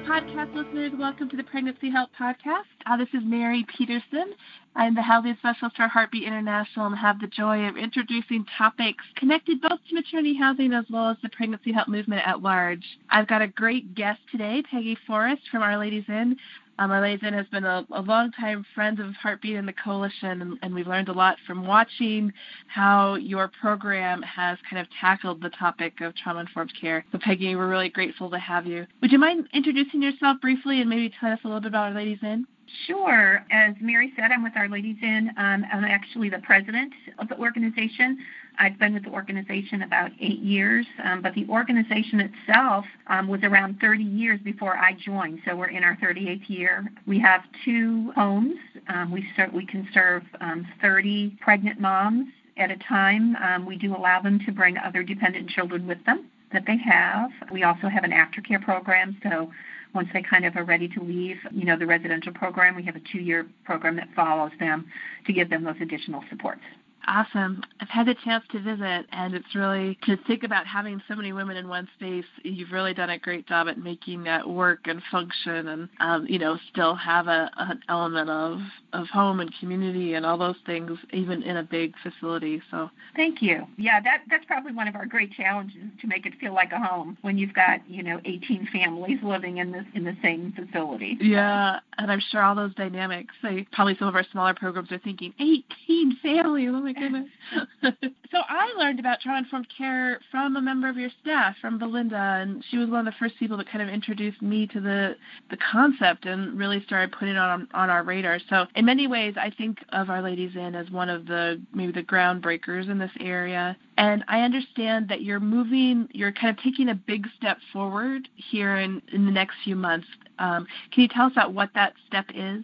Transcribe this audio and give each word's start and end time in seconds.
podcast 0.05 0.53
listeners. 0.53 0.91
Welcome 0.97 1.29
to 1.29 1.37
the 1.37 1.43
Pregnancy 1.43 1.89
Help 1.89 2.11
Podcast. 2.19 2.65
Uh, 2.85 2.95
this 2.97 3.07
is 3.13 3.21
Mary 3.23 3.65
Peterson. 3.75 4.33
I'm 4.75 4.93
the 4.93 5.01
Healthy 5.01 5.35
Specialist 5.39 5.77
for 5.77 5.87
Heartbeat 5.87 6.23
International 6.23 6.85
and 6.85 6.95
have 6.95 7.19
the 7.19 7.25
joy 7.25 7.67
of 7.67 7.75
introducing 7.75 8.45
topics 8.55 9.03
connected 9.15 9.61
both 9.61 9.79
to 9.89 9.95
maternity 9.95 10.37
housing 10.37 10.73
as 10.73 10.85
well 10.91 11.09
as 11.09 11.17
the 11.23 11.29
pregnancy 11.29 11.71
help 11.71 11.87
movement 11.87 12.21
at 12.27 12.43
large. 12.43 12.85
I've 13.09 13.27
got 13.27 13.41
a 13.41 13.47
great 13.47 13.95
guest 13.95 14.19
today, 14.31 14.61
Peggy 14.69 14.95
Forrest 15.07 15.41
from 15.49 15.63
Our 15.63 15.79
Lady's 15.79 16.05
Inn. 16.07 16.37
Um, 16.79 16.91
Inn 16.91 17.33
has 17.33 17.47
been 17.47 17.65
a, 17.65 17.85
a 17.91 18.01
long 18.01 18.31
time 18.31 18.65
friend 18.75 18.99
of 18.99 19.13
Heartbeat 19.15 19.55
and 19.55 19.67
the 19.67 19.73
Coalition, 19.73 20.41
and, 20.41 20.59
and, 20.61 20.73
we've 20.73 20.87
learned 20.87 21.09
a 21.09 21.13
lot 21.13 21.37
from 21.47 21.65
watching 21.65 22.31
how 22.67 23.15
your 23.15 23.49
program 23.59 24.21
has 24.21 24.57
kind 24.69 24.79
of 24.79 24.87
tackled 25.01 25.41
the 25.41 25.49
topic 25.49 26.01
of 26.01 26.15
trauma 26.15 26.41
informed 26.41 26.73
care. 26.79 27.03
So, 27.11 27.17
Peggy, 27.19 27.55
we're 27.55 27.69
really 27.69 27.89
grateful 27.89 28.29
to 28.29 28.37
have 28.37 28.67
you. 28.67 28.85
Would 29.01 29.11
you 29.11 29.19
mind 29.19 29.47
introducing 29.53 30.01
yourself 30.01 30.39
briefly 30.41 30.81
and 30.81 30.89
maybe 30.89 31.11
tell 31.19 31.31
us 31.31 31.39
a 31.43 31.47
little 31.47 31.61
bit 31.61 31.69
about 31.69 31.89
Our 31.89 31.93
Lady's 31.93 32.19
Inn? 32.21 32.45
Sure. 32.85 33.45
As 33.51 33.75
Mary 33.79 34.11
said, 34.15 34.31
I'm 34.31 34.43
with 34.43 34.53
Our 34.55 34.67
Lady's 34.67 34.97
Inn. 35.01 35.29
Um, 35.37 35.65
I'm 35.71 35.85
actually 35.85 36.29
the 36.29 36.39
president 36.39 36.93
of 37.17 37.29
the 37.29 37.37
organization. 37.37 38.17
I've 38.59 38.79
been 38.79 38.93
with 38.93 39.03
the 39.03 39.11
organization 39.11 39.83
about 39.83 40.11
eight 40.19 40.39
years, 40.39 40.85
um, 41.03 41.21
but 41.21 41.33
the 41.35 41.45
organization 41.47 42.19
itself 42.19 42.85
um, 43.07 43.27
was 43.27 43.41
around 43.43 43.79
30 43.79 44.03
years 44.03 44.39
before 44.43 44.77
I 44.77 44.93
joined. 44.93 45.39
So 45.45 45.55
we're 45.55 45.67
in 45.67 45.83
our 45.83 45.95
38th 45.97 46.49
year. 46.49 46.87
We 47.05 47.19
have 47.19 47.41
two 47.63 48.11
homes. 48.15 48.55
Um, 48.87 49.11
we 49.11 49.27
start, 49.33 49.53
we 49.53 49.65
can 49.65 49.87
serve 49.93 50.23
um, 50.41 50.67
30 50.81 51.37
pregnant 51.39 51.79
moms 51.79 52.27
at 52.57 52.71
a 52.71 52.77
time. 52.77 53.35
Um, 53.35 53.65
we 53.65 53.77
do 53.77 53.95
allow 53.95 54.21
them 54.21 54.39
to 54.45 54.51
bring 54.51 54.77
other 54.77 55.03
dependent 55.03 55.49
children 55.49 55.85
with 55.85 56.03
them 56.05 56.29
that 56.51 56.63
they 56.65 56.77
have. 56.77 57.29
We 57.51 57.63
also 57.63 57.87
have 57.89 58.03
an 58.03 58.11
aftercare 58.11 58.63
program, 58.63 59.17
so 59.21 59.51
once 59.93 60.09
they 60.13 60.21
kind 60.21 60.45
of 60.45 60.55
are 60.55 60.63
ready 60.63 60.87
to 60.87 61.01
leave, 61.01 61.37
you 61.51 61.65
know, 61.65 61.77
the 61.77 61.85
residential 61.85 62.33
program, 62.33 62.75
we 62.75 62.83
have 62.83 62.95
a 62.95 63.01
two-year 63.11 63.47
program 63.65 63.95
that 63.97 64.07
follows 64.15 64.51
them 64.59 64.85
to 65.25 65.33
give 65.33 65.49
them 65.49 65.63
those 65.63 65.75
additional 65.81 66.23
supports 66.29 66.61
awesome. 67.07 67.63
I've 67.79 67.89
had 67.89 68.07
the 68.07 68.15
chance 68.23 68.43
to 68.51 68.59
visit, 68.59 69.05
and 69.11 69.33
it's 69.33 69.55
really 69.55 69.97
to 70.05 70.17
think 70.27 70.43
about 70.43 70.67
having 70.67 71.01
so 71.07 71.15
many 71.15 71.33
women 71.33 71.57
in 71.57 71.67
one 71.67 71.87
space. 71.95 72.25
You've 72.43 72.71
really 72.71 72.93
done 72.93 73.09
a 73.09 73.19
great 73.19 73.47
job 73.47 73.67
at 73.67 73.77
making 73.77 74.23
that 74.23 74.47
work 74.47 74.81
and 74.85 75.01
function, 75.11 75.67
and 75.67 75.89
um, 75.99 76.25
you 76.27 76.39
know, 76.39 76.57
still 76.71 76.95
have 76.95 77.27
a 77.27 77.49
an 77.57 77.81
element 77.89 78.29
of 78.29 78.59
of 78.93 79.07
home 79.07 79.39
and 79.39 79.51
community 79.59 80.13
and 80.15 80.25
all 80.25 80.37
those 80.37 80.55
things, 80.65 80.97
even 81.13 81.43
in 81.43 81.57
a 81.57 81.63
big 81.63 81.93
facility. 82.03 82.61
So 82.71 82.89
thank 83.15 83.41
you. 83.41 83.65
Yeah, 83.77 83.99
that 84.01 84.23
that's 84.29 84.45
probably 84.45 84.73
one 84.73 84.87
of 84.87 84.95
our 84.95 85.05
great 85.05 85.31
challenges 85.33 85.81
to 86.01 86.07
make 86.07 86.25
it 86.25 86.33
feel 86.39 86.53
like 86.53 86.71
a 86.71 86.79
home 86.79 87.17
when 87.21 87.37
you've 87.37 87.53
got 87.53 87.87
you 87.89 88.03
know 88.03 88.19
18 88.25 88.67
families 88.71 89.19
living 89.23 89.57
in 89.57 89.71
this 89.71 89.85
in 89.93 90.03
the 90.03 90.17
same 90.21 90.53
facility. 90.53 91.17
Yeah, 91.21 91.79
and 91.97 92.11
I'm 92.11 92.21
sure 92.31 92.43
all 92.43 92.55
those 92.55 92.75
dynamics. 92.75 93.33
Say 93.41 93.67
probably 93.71 93.95
some 93.97 94.07
of 94.07 94.15
our 94.15 94.25
smaller 94.31 94.53
programs 94.53 94.91
are 94.91 94.99
thinking 94.99 95.33
18 95.39 96.17
families. 96.21 96.69
Oh 96.71 96.81
my 96.81 96.93
so 97.83 98.37
I 98.49 98.73
learned 98.77 98.99
about 98.99 99.21
trauma 99.21 99.39
informed 99.39 99.67
care 99.75 100.19
from 100.31 100.55
a 100.55 100.61
member 100.61 100.89
of 100.89 100.97
your 100.97 101.09
staff, 101.21 101.55
from 101.61 101.77
Belinda, 101.77 102.39
and 102.41 102.63
she 102.69 102.77
was 102.77 102.89
one 102.89 103.07
of 103.07 103.13
the 103.13 103.17
first 103.19 103.37
people 103.37 103.57
that 103.57 103.69
kind 103.69 103.81
of 103.81 103.89
introduced 103.89 104.41
me 104.41 104.67
to 104.67 104.79
the 104.79 105.15
the 105.49 105.57
concept 105.71 106.25
and 106.25 106.57
really 106.57 106.83
started 106.83 107.11
putting 107.11 107.35
it 107.35 107.37
on 107.37 107.67
on 107.73 107.89
our 107.89 108.03
radar. 108.03 108.39
So 108.49 108.65
in 108.75 108.85
many 108.85 109.07
ways, 109.07 109.35
I 109.37 109.51
think 109.51 109.79
of 109.89 110.09
Our 110.09 110.21
Ladies 110.21 110.55
Inn 110.55 110.75
as 110.75 110.89
one 110.89 111.09
of 111.09 111.25
the 111.25 111.61
maybe 111.73 111.91
the 111.91 112.03
groundbreakers 112.03 112.89
in 112.89 112.97
this 112.97 113.11
area. 113.19 113.77
And 113.97 114.23
I 114.27 114.41
understand 114.41 115.09
that 115.09 115.23
you're 115.23 115.39
moving, 115.39 116.07
you're 116.11 116.31
kind 116.31 116.55
of 116.55 116.63
taking 116.63 116.89
a 116.89 116.95
big 116.95 117.27
step 117.37 117.57
forward 117.73 118.27
here 118.35 118.77
in 118.77 119.01
in 119.11 119.25
the 119.25 119.31
next 119.31 119.55
few 119.63 119.75
months. 119.75 120.07
Um, 120.39 120.67
can 120.91 121.03
you 121.03 121.07
tell 121.07 121.25
us 121.25 121.31
about 121.33 121.53
what 121.53 121.69
that 121.73 121.93
step 122.07 122.25
is? 122.33 122.63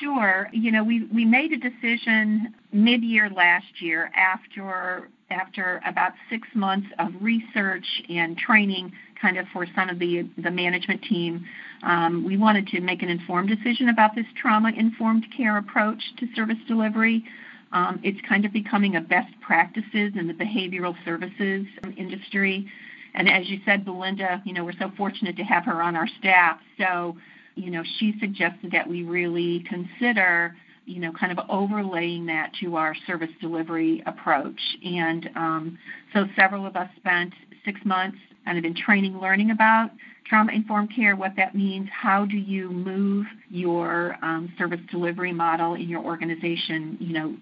Sure. 0.00 0.48
You 0.52 0.72
know, 0.72 0.84
we, 0.84 1.04
we 1.12 1.24
made 1.24 1.52
a 1.52 1.56
decision 1.56 2.54
mid-year 2.72 3.30
last 3.30 3.80
year 3.80 4.10
after 4.14 5.08
after 5.30 5.80
about 5.86 6.12
six 6.30 6.48
months 6.54 6.86
of 6.98 7.08
research 7.20 7.84
and 8.08 8.36
training 8.38 8.90
kind 9.20 9.36
of 9.36 9.46
for 9.52 9.66
some 9.74 9.88
of 9.88 9.98
the 9.98 10.28
the 10.38 10.50
management 10.50 11.02
team. 11.02 11.44
Um, 11.82 12.24
we 12.24 12.36
wanted 12.36 12.66
to 12.68 12.80
make 12.80 13.02
an 13.02 13.08
informed 13.08 13.48
decision 13.48 13.88
about 13.88 14.14
this 14.14 14.26
trauma-informed 14.40 15.26
care 15.36 15.58
approach 15.58 16.02
to 16.18 16.26
service 16.34 16.56
delivery. 16.66 17.24
Um, 17.72 18.00
it's 18.02 18.18
kind 18.26 18.44
of 18.44 18.52
becoming 18.52 18.96
a 18.96 19.00
best 19.00 19.32
practices 19.40 20.12
in 20.16 20.26
the 20.26 20.34
behavioral 20.34 20.94
services 21.04 21.66
industry. 21.96 22.66
And 23.14 23.28
as 23.28 23.48
you 23.48 23.60
said, 23.64 23.84
Belinda, 23.84 24.42
you 24.44 24.52
know, 24.52 24.64
we're 24.64 24.78
so 24.78 24.90
fortunate 24.96 25.36
to 25.36 25.44
have 25.44 25.64
her 25.64 25.82
on 25.82 25.94
our 25.96 26.08
staff. 26.18 26.58
So 26.78 27.16
you 27.58 27.70
know, 27.70 27.82
she 27.98 28.14
suggested 28.20 28.72
that 28.72 28.88
we 28.88 29.02
really 29.02 29.64
consider, 29.68 30.56
you 30.86 31.00
know, 31.00 31.12
kind 31.12 31.36
of 31.36 31.44
overlaying 31.50 32.26
that 32.26 32.52
to 32.60 32.76
our 32.76 32.94
service 33.06 33.30
delivery 33.40 34.02
approach. 34.06 34.60
And 34.84 35.28
um, 35.36 35.78
so 36.14 36.26
several 36.36 36.66
of 36.66 36.76
us 36.76 36.88
spent 36.96 37.32
six 37.64 37.80
months 37.84 38.18
kind 38.44 38.58
of 38.58 38.64
in 38.64 38.74
training, 38.74 39.18
learning 39.20 39.50
about 39.50 39.90
trauma 40.28 40.52
informed 40.52 40.94
care, 40.94 41.16
what 41.16 41.32
that 41.36 41.54
means, 41.54 41.88
how 41.90 42.24
do 42.24 42.36
you 42.36 42.70
move 42.70 43.26
your 43.50 44.16
um, 44.22 44.52
service 44.58 44.80
delivery 44.90 45.32
model 45.32 45.74
in 45.74 45.88
your 45.88 46.04
organization, 46.04 46.96
you 47.00 47.12
know, 47.12 47.36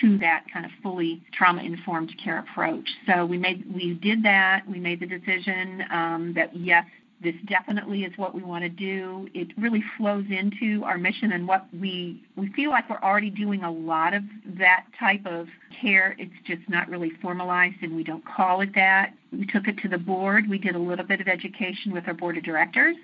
to 0.00 0.18
that 0.18 0.44
kind 0.52 0.64
of 0.66 0.70
fully 0.82 1.22
trauma 1.32 1.62
informed 1.62 2.12
care 2.22 2.40
approach. 2.40 2.88
So 3.06 3.24
we 3.24 3.38
made 3.38 3.64
we 3.74 3.94
did 3.94 4.22
that. 4.22 4.62
We 4.68 4.78
made 4.78 5.00
the 5.00 5.06
decision 5.06 5.82
um, 5.90 6.32
that 6.36 6.54
yes, 6.54 6.84
this 7.22 7.34
definitely 7.46 8.04
is 8.04 8.16
what 8.16 8.34
we 8.34 8.42
want 8.42 8.62
to 8.62 8.68
do. 8.68 9.28
It 9.34 9.48
really 9.58 9.82
flows 9.96 10.24
into 10.30 10.84
our 10.84 10.98
mission 10.98 11.32
and 11.32 11.48
what 11.48 11.66
we 11.72 12.22
we 12.36 12.52
feel 12.52 12.70
like 12.70 12.88
we're 12.88 13.02
already 13.02 13.30
doing 13.30 13.64
a 13.64 13.70
lot 13.70 14.14
of 14.14 14.22
that 14.58 14.84
type 14.98 15.26
of 15.26 15.48
care. 15.80 16.14
It's 16.18 16.32
just 16.46 16.68
not 16.68 16.88
really 16.88 17.10
formalized 17.20 17.76
and 17.82 17.96
we 17.96 18.04
don't 18.04 18.24
call 18.24 18.60
it 18.60 18.74
that. 18.76 19.14
We 19.32 19.46
took 19.46 19.66
it 19.66 19.78
to 19.78 19.88
the 19.88 19.98
board. 19.98 20.48
We 20.48 20.58
did 20.58 20.76
a 20.76 20.78
little 20.78 21.04
bit 21.04 21.20
of 21.20 21.26
education 21.26 21.92
with 21.92 22.06
our 22.06 22.14
board 22.14 22.36
of 22.36 22.44
directors 22.44 22.96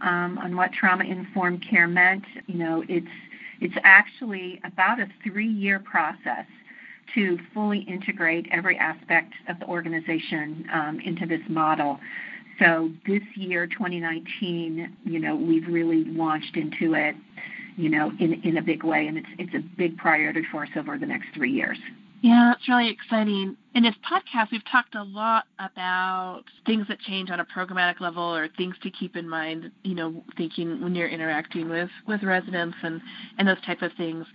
um, 0.00 0.38
on 0.38 0.56
what 0.56 0.72
trauma 0.72 1.04
informed 1.04 1.64
care 1.68 1.88
meant. 1.88 2.24
You 2.46 2.58
know, 2.58 2.84
it's 2.88 3.06
it's 3.60 3.76
actually 3.82 4.60
about 4.64 5.00
a 5.00 5.08
three 5.24 5.48
year 5.48 5.80
process 5.80 6.46
to 7.14 7.38
fully 7.54 7.80
integrate 7.80 8.46
every 8.50 8.76
aspect 8.76 9.32
of 9.48 9.58
the 9.58 9.66
organization 9.66 10.68
um, 10.72 11.00
into 11.00 11.26
this 11.26 11.40
model. 11.48 11.98
So 12.58 12.90
this 13.06 13.22
year, 13.34 13.66
2019, 13.66 14.96
you 15.04 15.18
know, 15.18 15.36
we've 15.36 15.66
really 15.68 16.04
launched 16.04 16.56
into 16.56 16.94
it, 16.94 17.14
you 17.76 17.88
know, 17.88 18.12
in 18.18 18.34
in 18.42 18.56
a 18.56 18.62
big 18.62 18.82
way, 18.82 19.06
and 19.06 19.18
it's 19.18 19.28
it's 19.38 19.54
a 19.54 19.60
big 19.76 19.96
priority 19.98 20.42
for 20.50 20.62
us 20.62 20.70
over 20.76 20.96
the 20.98 21.06
next 21.06 21.26
three 21.34 21.52
years. 21.52 21.78
Yeah, 22.22 22.52
it's 22.52 22.66
really 22.68 22.88
exciting. 22.88 23.56
In 23.74 23.82
this 23.82 23.94
podcast, 24.10 24.50
we've 24.50 24.64
talked 24.70 24.94
a 24.94 25.02
lot 25.02 25.44
about 25.58 26.44
things 26.64 26.88
that 26.88 26.98
change 27.00 27.30
on 27.30 27.40
a 27.40 27.44
programmatic 27.44 28.00
level 28.00 28.22
or 28.22 28.48
things 28.56 28.74
to 28.82 28.90
keep 28.90 29.16
in 29.16 29.28
mind, 29.28 29.70
you 29.84 29.94
know, 29.94 30.24
thinking 30.36 30.80
when 30.82 30.94
you're 30.94 31.08
interacting 31.08 31.68
with, 31.68 31.90
with 32.08 32.22
residents 32.22 32.76
and, 32.82 33.02
and 33.38 33.46
those 33.46 33.60
type 33.66 33.82
of 33.82 33.92
things. 33.98 34.26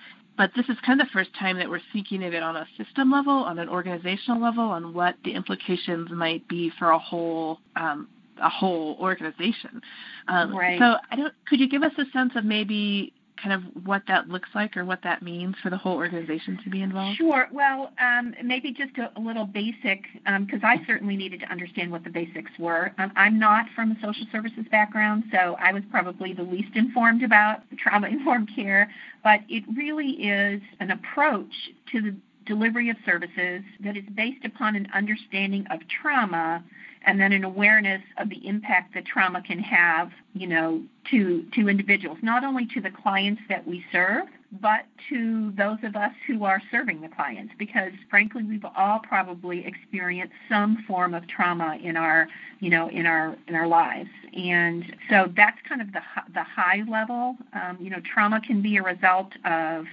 But 0.41 0.50
this 0.56 0.66
is 0.69 0.78
kind 0.84 1.00
of 1.00 1.06
the 1.06 1.12
first 1.12 1.29
time 1.40 1.59
that 1.59 1.69
we're 1.69 1.84
thinking 1.94 2.24
of 2.24 2.34
it 2.34 2.41
on 2.41 2.56
a 2.56 2.66
system 2.75 3.12
level, 3.12 3.31
on 3.31 3.59
an 3.59 3.69
organizational 3.69 4.41
level, 4.41 4.63
on 4.63 4.91
what 4.91 5.13
the 5.24 5.35
implications 5.35 6.09
might 6.09 6.47
be 6.47 6.72
for 6.79 6.90
a 6.90 6.97
whole 6.97 7.59
um, 7.75 8.07
a 8.41 8.50
whole 8.50 8.97
organization. 9.00 9.80
Um, 10.28 10.57
right. 10.57 10.80
So 10.80 10.96
I 11.12 11.16
don't. 11.16 11.31
Could 11.46 11.59
you 11.59 11.69
give 11.69 11.84
us 11.84 11.91
a 12.00 12.06
sense 12.12 12.31
of 12.35 12.44
maybe 12.44 13.13
kind 13.41 13.53
of 13.53 13.85
what 13.85 14.03
that 14.07 14.29
looks 14.29 14.50
like 14.53 14.78
or 14.78 14.85
what 14.85 15.00
that 15.03 15.22
means 15.22 15.56
for 15.62 15.69
the 15.69 15.78
whole 15.78 15.96
organization 15.96 16.59
to 16.63 16.69
be 16.69 16.81
involved? 16.81 17.18
Sure. 17.18 17.47
Well, 17.52 17.91
um, 18.00 18.34
maybe 18.44 18.72
just 18.72 18.97
a, 18.97 19.12
a, 19.18 19.22
little 19.22 19.46
basic, 19.46 20.03
because 20.13 20.63
um, 20.63 20.69
I 20.69 20.78
certainly 20.85 21.16
needed 21.16 21.40
to 21.41 21.51
understand 21.51 21.91
what 21.91 22.03
the 22.03 22.09
basics 22.09 22.51
were. 22.60 22.94
Um, 22.98 23.12
I'm 23.15 23.39
not 23.39 23.65
from 23.75 23.92
a 23.92 23.95
social 24.01 24.25
services 24.31 24.65
background, 24.69 25.24
so 25.31 25.56
I 25.60 25.74
was 25.74 25.83
probably 25.89 26.33
the 26.33 26.44
least 26.44 26.75
informed 26.75 27.24
about 27.24 27.62
trauma 27.77 28.07
informed 28.12 28.50
care, 28.56 28.92
but 29.24 29.42
it 29.50 29.63
really 29.75 30.12
is 30.12 30.62
an 30.80 30.92
approach 30.92 31.54
to 31.92 32.01
the 32.01 32.15
delivery 32.51 32.89
of 32.89 32.98
services 33.06 33.62
that 33.80 33.95
is 33.95 34.03
based 34.13 34.44
upon 34.44 34.75
an 34.75 34.86
understanding 34.94 35.65
of 35.71 35.80
trauma 35.88 36.62
and 37.06 37.18
then 37.18 37.31
an 37.31 37.45
awareness 37.45 38.01
of 38.18 38.27
the 38.30 38.45
impact 38.45 38.94
that 38.94 39.06
trauma 39.06 39.42
can 39.42 39.57
have, 39.57 40.12
you 40.33 40.48
know, 40.48 40.83
to 41.09 41.45
to 41.56 41.69
individuals, 41.69 42.18
not 42.21 42.44
only 42.44 42.65
to 42.68 42.81
the 42.81 42.92
clients 42.92 43.42
that 43.48 43.65
we 43.65 43.86
serve, 43.89 44.25
but 44.62 44.83
to 45.09 45.51
those 45.56 45.77
of 45.83 45.95
us 45.95 46.12
who 46.27 46.44
are 46.44 46.62
serving 46.69 47.00
the 47.00 47.07
clients. 47.07 47.53
Because 47.57 47.94
frankly 48.09 48.44
we've 48.44 48.65
all 48.75 49.00
probably 49.00 49.65
experienced 49.65 50.33
some 50.50 50.83
form 50.86 51.13
of 51.13 51.25
trauma 51.30 51.80
in 51.81 51.95
our 51.95 52.27
you 52.59 52.69
know 52.69 52.89
in 52.89 53.06
our 53.06 53.38
in 53.48 53.56
our 53.56 53.68
lives. 53.68 54.09
And 54.36 54.94
so 55.09 55.31
that's 55.38 55.57
kind 55.69 55.81
of 55.81 55.94
the 55.94 56.01
the 56.33 56.44
high 56.44 56.83
level. 56.88 57.38
Um, 57.53 57.77
you 57.80 57.89
know 57.89 58.01
trauma 58.13 58.42
can 58.42 58.62
be 58.62 58.75
a 58.75 58.83
result 58.83 59.31
of 59.45 59.86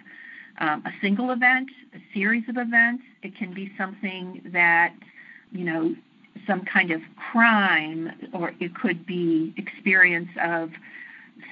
um, 0.58 0.82
a 0.86 0.90
single 1.00 1.30
event 1.30 1.68
a 1.94 1.98
series 2.14 2.44
of 2.48 2.56
events 2.56 3.02
it 3.22 3.36
can 3.36 3.52
be 3.52 3.70
something 3.76 4.42
that 4.52 4.94
you 5.52 5.64
know 5.64 5.94
some 6.46 6.64
kind 6.64 6.90
of 6.90 7.00
crime, 7.30 8.10
or 8.32 8.54
it 8.60 8.74
could 8.74 9.06
be 9.06 9.54
experience 9.56 10.30
of 10.42 10.70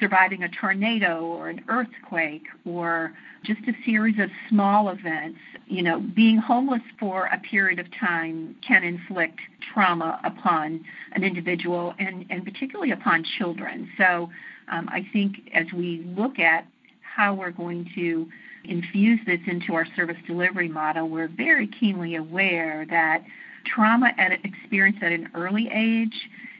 surviving 0.00 0.42
a 0.42 0.48
tornado 0.48 1.24
or 1.24 1.48
an 1.48 1.62
earthquake 1.68 2.42
or 2.64 3.12
just 3.44 3.60
a 3.68 3.72
series 3.84 4.18
of 4.18 4.28
small 4.48 4.88
events. 4.88 5.38
You 5.66 5.82
know, 5.82 6.00
being 6.00 6.38
homeless 6.38 6.82
for 6.98 7.26
a 7.26 7.38
period 7.38 7.78
of 7.78 7.86
time 7.98 8.56
can 8.66 8.82
inflict 8.82 9.38
trauma 9.72 10.20
upon 10.24 10.84
an 11.12 11.22
individual 11.22 11.94
and, 11.98 12.24
and 12.30 12.44
particularly 12.44 12.90
upon 12.90 13.24
children. 13.38 13.88
So 13.96 14.30
um, 14.68 14.88
I 14.88 15.06
think 15.12 15.50
as 15.54 15.66
we 15.72 16.04
look 16.16 16.38
at 16.38 16.66
how 17.00 17.34
we're 17.34 17.50
going 17.50 17.88
to 17.94 18.28
infuse 18.68 19.20
this 19.26 19.40
into 19.46 19.74
our 19.74 19.86
service 19.96 20.16
delivery 20.26 20.68
model, 20.68 21.08
we're 21.08 21.28
very 21.28 21.66
keenly 21.66 22.16
aware 22.16 22.86
that 22.90 23.22
trauma 23.64 24.12
at 24.18 24.32
experienced 24.44 25.02
at 25.02 25.12
an 25.12 25.28
early 25.34 25.68
age 25.72 26.14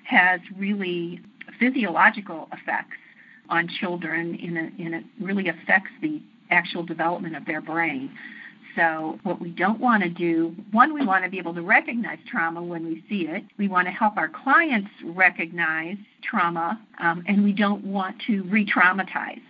has 0.05 0.41
really 0.57 1.21
physiological 1.59 2.49
effects 2.53 2.97
on 3.49 3.69
children 3.81 4.39
and 4.43 4.95
it 4.95 5.05
really 5.21 5.49
affects 5.49 5.91
the 6.03 6.21
actual 6.51 6.83
development 6.83 7.37
of 7.37 7.45
their 7.47 7.61
brain. 7.61 8.11
So, 8.75 9.19
what 9.23 9.41
we 9.41 9.51
don't 9.51 9.81
want 9.81 10.03
to 10.03 10.11
do, 10.11 10.55
one, 10.71 10.93
we 10.93 11.05
want 11.05 11.25
to 11.25 11.31
be 11.31 11.39
able 11.39 11.55
to 11.55 11.63
recognize 11.63 12.19
trauma 12.31 12.63
when 12.63 12.85
we 12.85 13.03
see 13.09 13.27
it. 13.27 13.43
We 13.57 13.69
want 13.69 13.87
to 13.87 13.91
help 13.91 14.19
our 14.19 14.29
clients 14.29 14.91
recognize 15.03 15.97
trauma, 16.23 16.79
um, 17.01 17.25
and 17.27 17.43
we 17.43 17.53
don't 17.53 17.83
want 17.85 18.17
to 18.27 18.43
re 18.43 18.67
traumatize 18.67 19.41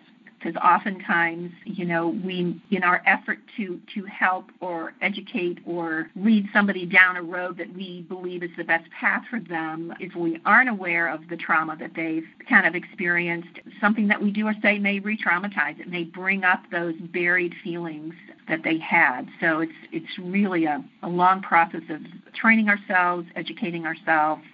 because 0.47 0.63
oftentimes, 0.63 1.51
you 1.65 1.85
know, 1.85 2.09
we, 2.25 2.61
in 2.71 2.85
our 2.85 3.03
effort 3.05 3.39
to, 3.57 3.81
to 3.95 4.05
help 4.05 4.47
or 4.61 4.93
educate 5.03 5.59
or 5.67 6.09
lead 6.15 6.47
somebody 6.53 6.87
down 6.87 7.17
a 7.17 7.23
road 7.23 7.59
that 7.59 7.75
we 7.75 8.03
believe 8.09 8.45
is 8.45 8.51
the 8.57 8.63
best 8.63 8.89
path 8.91 9.25
for 9.29 9.41
them, 9.41 9.93
if 9.99 10.15
we 10.15 10.41
aren't 10.47 10.69
aware 10.69 11.09
of 11.09 11.29
the 11.29 11.37
trauma 11.37 11.77
that 11.81 11.93
they've 11.97 12.27
kind 12.49 12.65
of 12.65 12.77
experienced, 12.77 13.59
something 13.81 14.07
that 14.07 14.23
we 14.23 14.31
do 14.31 14.47
or 14.47 14.55
say 14.63 14.79
may 14.79 15.01
re-traumatize. 15.01 15.81
It 15.81 15.89
may 15.89 16.05
bring 16.05 16.45
up 16.45 16.63
those 16.71 16.95
buried 16.95 17.55
feelings 17.65 18.15
that 18.49 18.63
they 18.63 18.79
had. 18.79 19.23
So 19.41 19.59
it's 19.59 19.73
it's 19.91 20.19
really 20.21 20.67
a, 20.67 20.85
a 21.03 21.09
long 21.09 21.43
process 21.43 21.83
of 21.91 22.01
training 22.35 22.69
ourselves, 22.69 23.27
educating 23.35 23.85
ourselves, 23.85 24.45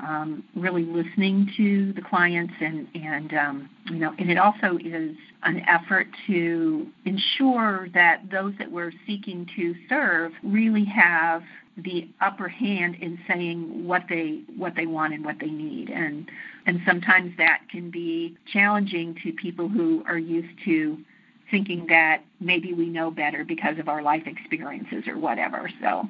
um, 0.00 0.44
really 0.54 0.84
listening 0.84 1.50
to 1.56 1.92
the 1.92 2.02
clients 2.02 2.54
and 2.60 2.86
and 2.94 3.32
um, 3.34 3.70
you 3.86 3.96
know 3.96 4.14
and 4.18 4.30
it 4.30 4.38
also 4.38 4.78
is 4.84 5.16
an 5.42 5.62
effort 5.68 6.08
to 6.26 6.86
ensure 7.04 7.88
that 7.94 8.22
those 8.30 8.52
that 8.58 8.70
we're 8.70 8.92
seeking 9.06 9.48
to 9.56 9.74
serve 9.88 10.32
really 10.42 10.84
have 10.84 11.42
the 11.76 12.08
upper 12.20 12.48
hand 12.48 12.96
in 12.96 13.18
saying 13.28 13.86
what 13.86 14.02
they 14.08 14.40
what 14.56 14.74
they 14.76 14.86
want 14.86 15.12
and 15.12 15.24
what 15.24 15.38
they 15.40 15.50
need. 15.50 15.90
And 15.90 16.30
and 16.66 16.80
sometimes 16.86 17.36
that 17.38 17.60
can 17.70 17.90
be 17.90 18.36
challenging 18.52 19.16
to 19.22 19.32
people 19.32 19.68
who 19.68 20.02
are 20.06 20.18
used 20.18 20.58
to 20.64 20.98
thinking 21.50 21.86
that 21.88 22.22
maybe 22.40 22.72
we 22.72 22.88
know 22.88 23.10
better 23.10 23.44
because 23.44 23.78
of 23.78 23.88
our 23.88 24.02
life 24.02 24.26
experiences 24.26 25.04
or 25.06 25.16
whatever. 25.18 25.70
So 25.80 26.08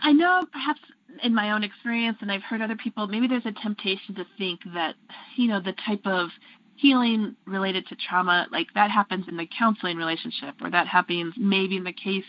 I 0.00 0.12
know 0.12 0.44
perhaps 0.50 0.80
in 1.22 1.34
my 1.34 1.52
own 1.52 1.64
experience, 1.64 2.18
and 2.20 2.30
I've 2.30 2.42
heard 2.42 2.62
other 2.62 2.76
people, 2.76 3.06
maybe 3.06 3.26
there's 3.26 3.46
a 3.46 3.52
temptation 3.52 4.14
to 4.16 4.24
think 4.38 4.60
that, 4.74 4.94
you 5.36 5.48
know, 5.48 5.60
the 5.60 5.74
type 5.86 6.06
of 6.06 6.30
healing 6.76 7.36
related 7.46 7.86
to 7.88 7.96
trauma, 7.96 8.46
like 8.50 8.66
that 8.74 8.90
happens 8.90 9.26
in 9.28 9.36
the 9.36 9.46
counseling 9.58 9.96
relationship, 9.96 10.54
or 10.60 10.70
that 10.70 10.86
happens 10.88 11.34
maybe 11.36 11.76
in 11.76 11.84
the 11.84 11.92
case 11.92 12.24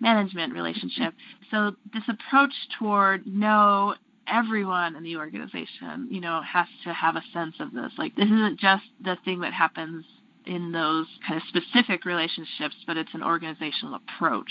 management 0.00 0.54
relationship. 0.54 1.14
So 1.50 1.72
this 1.92 2.04
approach 2.08 2.52
toward 2.78 3.26
no, 3.26 3.94
everyone 4.26 4.96
in 4.96 5.02
the 5.02 5.16
organization, 5.16 6.08
you 6.10 6.20
know, 6.20 6.40
has 6.42 6.66
to 6.84 6.92
have 6.92 7.16
a 7.16 7.22
sense 7.32 7.56
of 7.60 7.72
this. 7.72 7.92
Like 7.98 8.14
this 8.16 8.26
isn't 8.26 8.58
just 8.60 8.84
the 9.02 9.16
thing 9.24 9.40
that 9.40 9.52
happens 9.52 10.04
in 10.46 10.72
those 10.72 11.06
kind 11.26 11.40
of 11.40 11.46
specific 11.48 12.04
relationships, 12.04 12.76
but 12.86 12.96
it's 12.96 13.12
an 13.12 13.22
organizational 13.22 13.96
approach. 13.96 14.50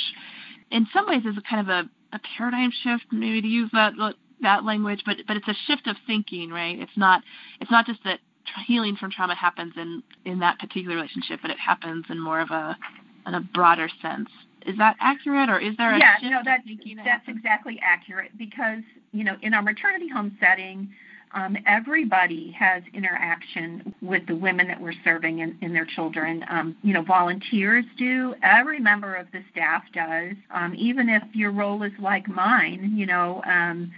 In 0.70 0.88
some 0.94 1.08
ways, 1.08 1.22
it's 1.26 1.38
a 1.38 1.50
kind 1.50 1.68
of 1.68 1.70
a 1.70 1.90
a 2.14 2.20
paradigm 2.38 2.72
shift, 2.84 3.06
maybe 3.12 3.42
to 3.42 3.48
use 3.48 3.70
that 3.74 3.94
that 4.42 4.64
language, 4.64 5.02
but 5.06 5.18
but 5.28 5.38
it's 5.38 5.48
a 5.48 5.56
shift 5.68 5.88
of 5.88 5.96
thinking, 6.06 6.50
right? 6.50 6.80
It's 6.80 6.96
not 6.96 7.24
it's 7.60 7.72
not 7.72 7.86
just 7.86 8.04
that 8.04 8.20
healing 8.66 8.96
from 8.96 9.12
trauma 9.12 9.36
happens 9.36 9.74
in 9.76 10.04
in 10.26 10.40
that 10.40 10.60
particular 10.60 10.96
relationship, 10.96 11.40
but 11.42 11.52
it 11.52 11.60
happens 11.60 12.06
in 12.10 12.20
more 12.20 12.40
of 12.40 12.52
a 12.52 12.78
in 13.26 13.34
a 13.34 13.42
broader 13.42 13.90
sense. 14.02 14.30
Is 14.66 14.78
that 14.78 14.96
accurate, 15.00 15.50
or 15.50 15.60
is 15.60 15.76
there 15.78 15.94
a 15.94 16.00
yeah? 16.00 16.18
Shift 16.20 16.32
no, 16.32 16.42
that's 16.44 16.64
that 16.66 17.04
that's 17.06 17.28
exactly 17.28 17.80
accurate 17.82 18.38
because 18.38 18.82
you 19.12 19.24
know 19.24 19.36
in 19.42 19.54
our 19.54 19.62
maternity 19.62 20.08
home 20.10 20.38
setting 20.40 20.90
um, 21.34 21.58
everybody 21.66 22.52
has 22.58 22.84
interaction 22.94 23.94
with 24.02 24.26
the 24.28 24.36
women 24.36 24.68
that 24.68 24.80
we're 24.80 24.94
serving 25.04 25.42
and, 25.42 25.58
and 25.62 25.76
their 25.76 25.86
children. 25.86 26.44
Um, 26.50 26.76
you 26.84 26.94
know, 26.94 27.04
volunteers 27.04 27.86
do. 27.98 28.34
Every 28.44 28.80
member 28.80 29.16
of 29.16 29.28
the 29.32 29.44
staff 29.52 29.84
does. 29.94 30.36
Um, 30.52 30.74
even 30.76 31.10
if 31.10 31.24
your 31.34 31.52
role 31.52 31.84
is 31.84 31.92
like 32.00 32.28
mine, 32.28 32.94
you 32.96 33.06
know, 33.06 33.42
um, 33.46 33.92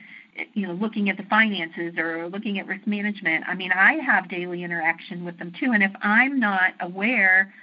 you 0.54 0.68
know, 0.68 0.74
looking 0.74 1.10
at 1.10 1.18
the 1.18 1.24
finances 1.24 1.98
or 1.98 2.30
looking 2.30 2.60
at 2.60 2.68
risk 2.68 2.88
management. 2.88 3.44
I 3.48 3.56
mean, 3.56 3.72
I 3.72 3.94
have 3.96 4.30
daily 4.30 4.64
interaction 4.64 5.26
with 5.26 5.38
them 5.38 5.52
too. 5.60 5.72
And 5.74 5.84
if 5.84 5.92
I'm 6.02 6.40
not 6.40 6.74
aware 6.80 7.54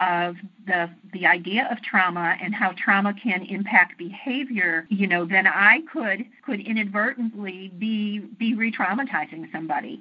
of 0.00 0.36
the 0.66 0.90
the 1.12 1.26
idea 1.26 1.68
of 1.70 1.82
trauma 1.82 2.36
and 2.42 2.54
how 2.54 2.72
trauma 2.72 3.14
can 3.14 3.44
impact 3.44 3.98
behavior, 3.98 4.86
you 4.88 5.06
know, 5.06 5.26
then 5.26 5.46
I 5.46 5.80
could 5.92 6.24
could 6.44 6.60
inadvertently 6.60 7.70
be 7.78 8.20
be 8.38 8.54
re-traumatizing 8.54 9.52
somebody. 9.52 10.00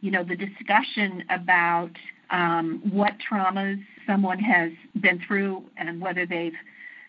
You 0.00 0.10
know, 0.10 0.24
the 0.24 0.36
discussion 0.36 1.24
about 1.30 1.92
um, 2.30 2.80
what 2.90 3.14
traumas 3.18 3.82
someone 4.06 4.38
has 4.38 4.72
been 5.00 5.20
through 5.26 5.64
and 5.76 6.00
whether 6.00 6.26
they've 6.26 6.54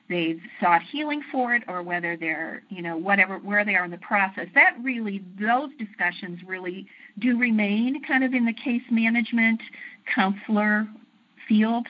they've 0.10 0.42
sought 0.60 0.82
healing 0.84 1.24
for 1.32 1.56
it 1.56 1.64
or 1.68 1.82
whether 1.82 2.18
they're 2.18 2.62
you 2.70 2.82
know 2.82 2.98
whatever 2.98 3.38
where 3.40 3.66
they 3.66 3.76
are 3.76 3.86
in 3.86 3.92
the 3.92 3.98
process 3.98 4.48
that 4.54 4.76
really 4.84 5.24
those 5.40 5.70
discussions 5.80 6.40
really 6.46 6.86
do 7.18 7.40
remain 7.40 8.04
kind 8.04 8.24
of 8.24 8.34
in 8.34 8.46
the 8.46 8.54
case 8.54 8.84
management 8.92 9.62
counselor 10.14 10.88
field 11.48 11.88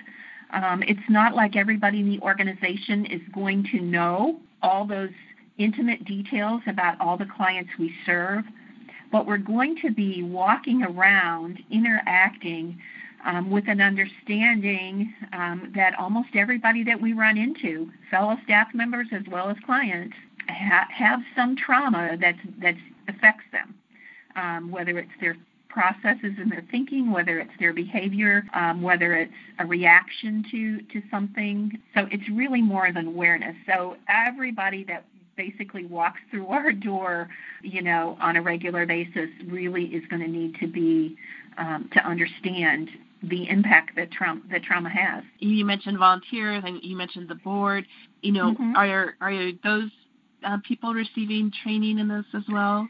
um, 0.54 0.84
it's 0.84 1.10
not 1.10 1.36
like 1.36 1.56
everybody 1.56 2.00
in 2.00 2.10
the 2.10 2.20
organization 2.20 3.06
is 3.06 3.22
going 3.34 3.64
to 3.72 3.80
know 3.80 4.40
all 4.62 4.86
those 4.86 5.12
intimate 5.58 6.06
details 6.06 6.62
about 6.68 7.00
all 7.00 7.18
the 7.18 7.26
clients 7.26 7.72
we 7.80 7.94
serve, 8.06 8.44
but 9.12 9.26
we're 9.26 9.38
going 9.38 9.78
to 9.82 9.92
be 9.92 10.24
walking 10.24 10.84
around 10.84 11.60
interacting 11.70 12.80
um, 13.26 13.50
with 13.52 13.68
an 13.68 13.82
understanding 13.82 15.14
um, 15.34 15.72
that 15.76 15.94
almost 16.00 16.30
everybody 16.34 16.84
that 16.84 17.00
we 17.00 17.14
run 17.14 17.38
into, 17.38 17.90
fellow 18.10 18.36
staff 18.44 18.68
members 18.74 19.08
as 19.12 19.22
well 19.30 19.50
as 19.50 19.58
clients, 19.66 20.16
ha- 20.50 20.88
have 20.90 21.22
some 21.36 21.56
trauma 21.56 22.18
that 22.20 22.36
that 22.62 22.76
affects 23.08 23.44
them, 23.52 23.76
um, 24.36 24.72
whether 24.72 24.98
it's 24.98 25.12
their 25.20 25.38
processes 25.72 26.34
in 26.38 26.50
their 26.50 26.64
thinking, 26.70 27.12
whether 27.12 27.40
it's 27.40 27.52
their 27.60 27.74
behavior, 27.74 28.44
um, 28.54 28.82
whether 28.82 29.14
it's 29.16 29.34
a 29.60 29.66
reaction 29.66 30.44
to, 30.52 30.82
to 30.94 31.02
something. 31.10 31.72
So 31.96 32.08
it's 32.12 32.28
really 32.30 32.62
more 32.62 32.92
than 32.92 33.08
awareness. 33.08 33.56
So 33.66 33.96
everybody 34.08 34.84
that 34.86 35.06
basically 35.38 35.86
walks 35.86 36.20
through 36.30 36.48
our 36.58 36.72
door, 36.72 37.30
you 37.62 37.82
know, 37.82 38.18
on 38.22 38.36
a 38.36 38.42
regular 38.42 38.86
basis 38.86 39.30
really 39.48 39.86
is 39.86 40.04
going 40.10 40.22
to 40.22 40.28
need 40.28 40.56
to 40.60 40.68
be 40.68 41.16
um, 41.58 41.90
to 41.94 42.00
understand 42.06 42.90
the 43.24 43.48
impact 43.50 43.96
that 43.96 44.12
trauma 44.12 44.42
that 44.50 44.64
trauma 44.64 44.90
has. 44.90 45.24
You 45.40 45.64
mentioned 45.64 45.98
volunteers, 45.98 46.64
and 46.66 46.80
you 46.82 46.96
mentioned 46.96 47.30
the 47.30 47.36
board. 47.36 47.86
You 48.22 48.32
know, 48.32 48.54
mm-hmm. 48.54 48.76
are 48.76 49.16
are 49.22 49.52
those 49.64 49.92
uh, 50.44 50.58
people 50.68 50.94
receiving 50.94 51.52
training 51.64 52.00
in 52.00 52.08
this 52.08 52.26
as 52.34 52.44
well? 52.50 52.88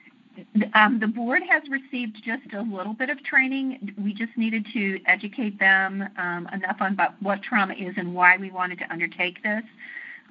Um, 0.73 0.99
the 0.99 1.07
board 1.07 1.43
has 1.49 1.63
received 1.69 2.23
just 2.23 2.53
a 2.53 2.61
little 2.61 2.93
bit 2.93 3.09
of 3.09 3.23
training. 3.23 3.93
We 4.01 4.13
just 4.13 4.35
needed 4.37 4.65
to 4.73 4.99
educate 5.05 5.59
them 5.59 6.07
um, 6.17 6.47
enough 6.53 6.77
on 6.79 6.93
about 6.93 7.21
what 7.21 7.41
trauma 7.43 7.73
is 7.73 7.95
and 7.97 8.13
why 8.13 8.37
we 8.37 8.51
wanted 8.51 8.79
to 8.79 8.91
undertake 8.91 9.43
this 9.43 9.63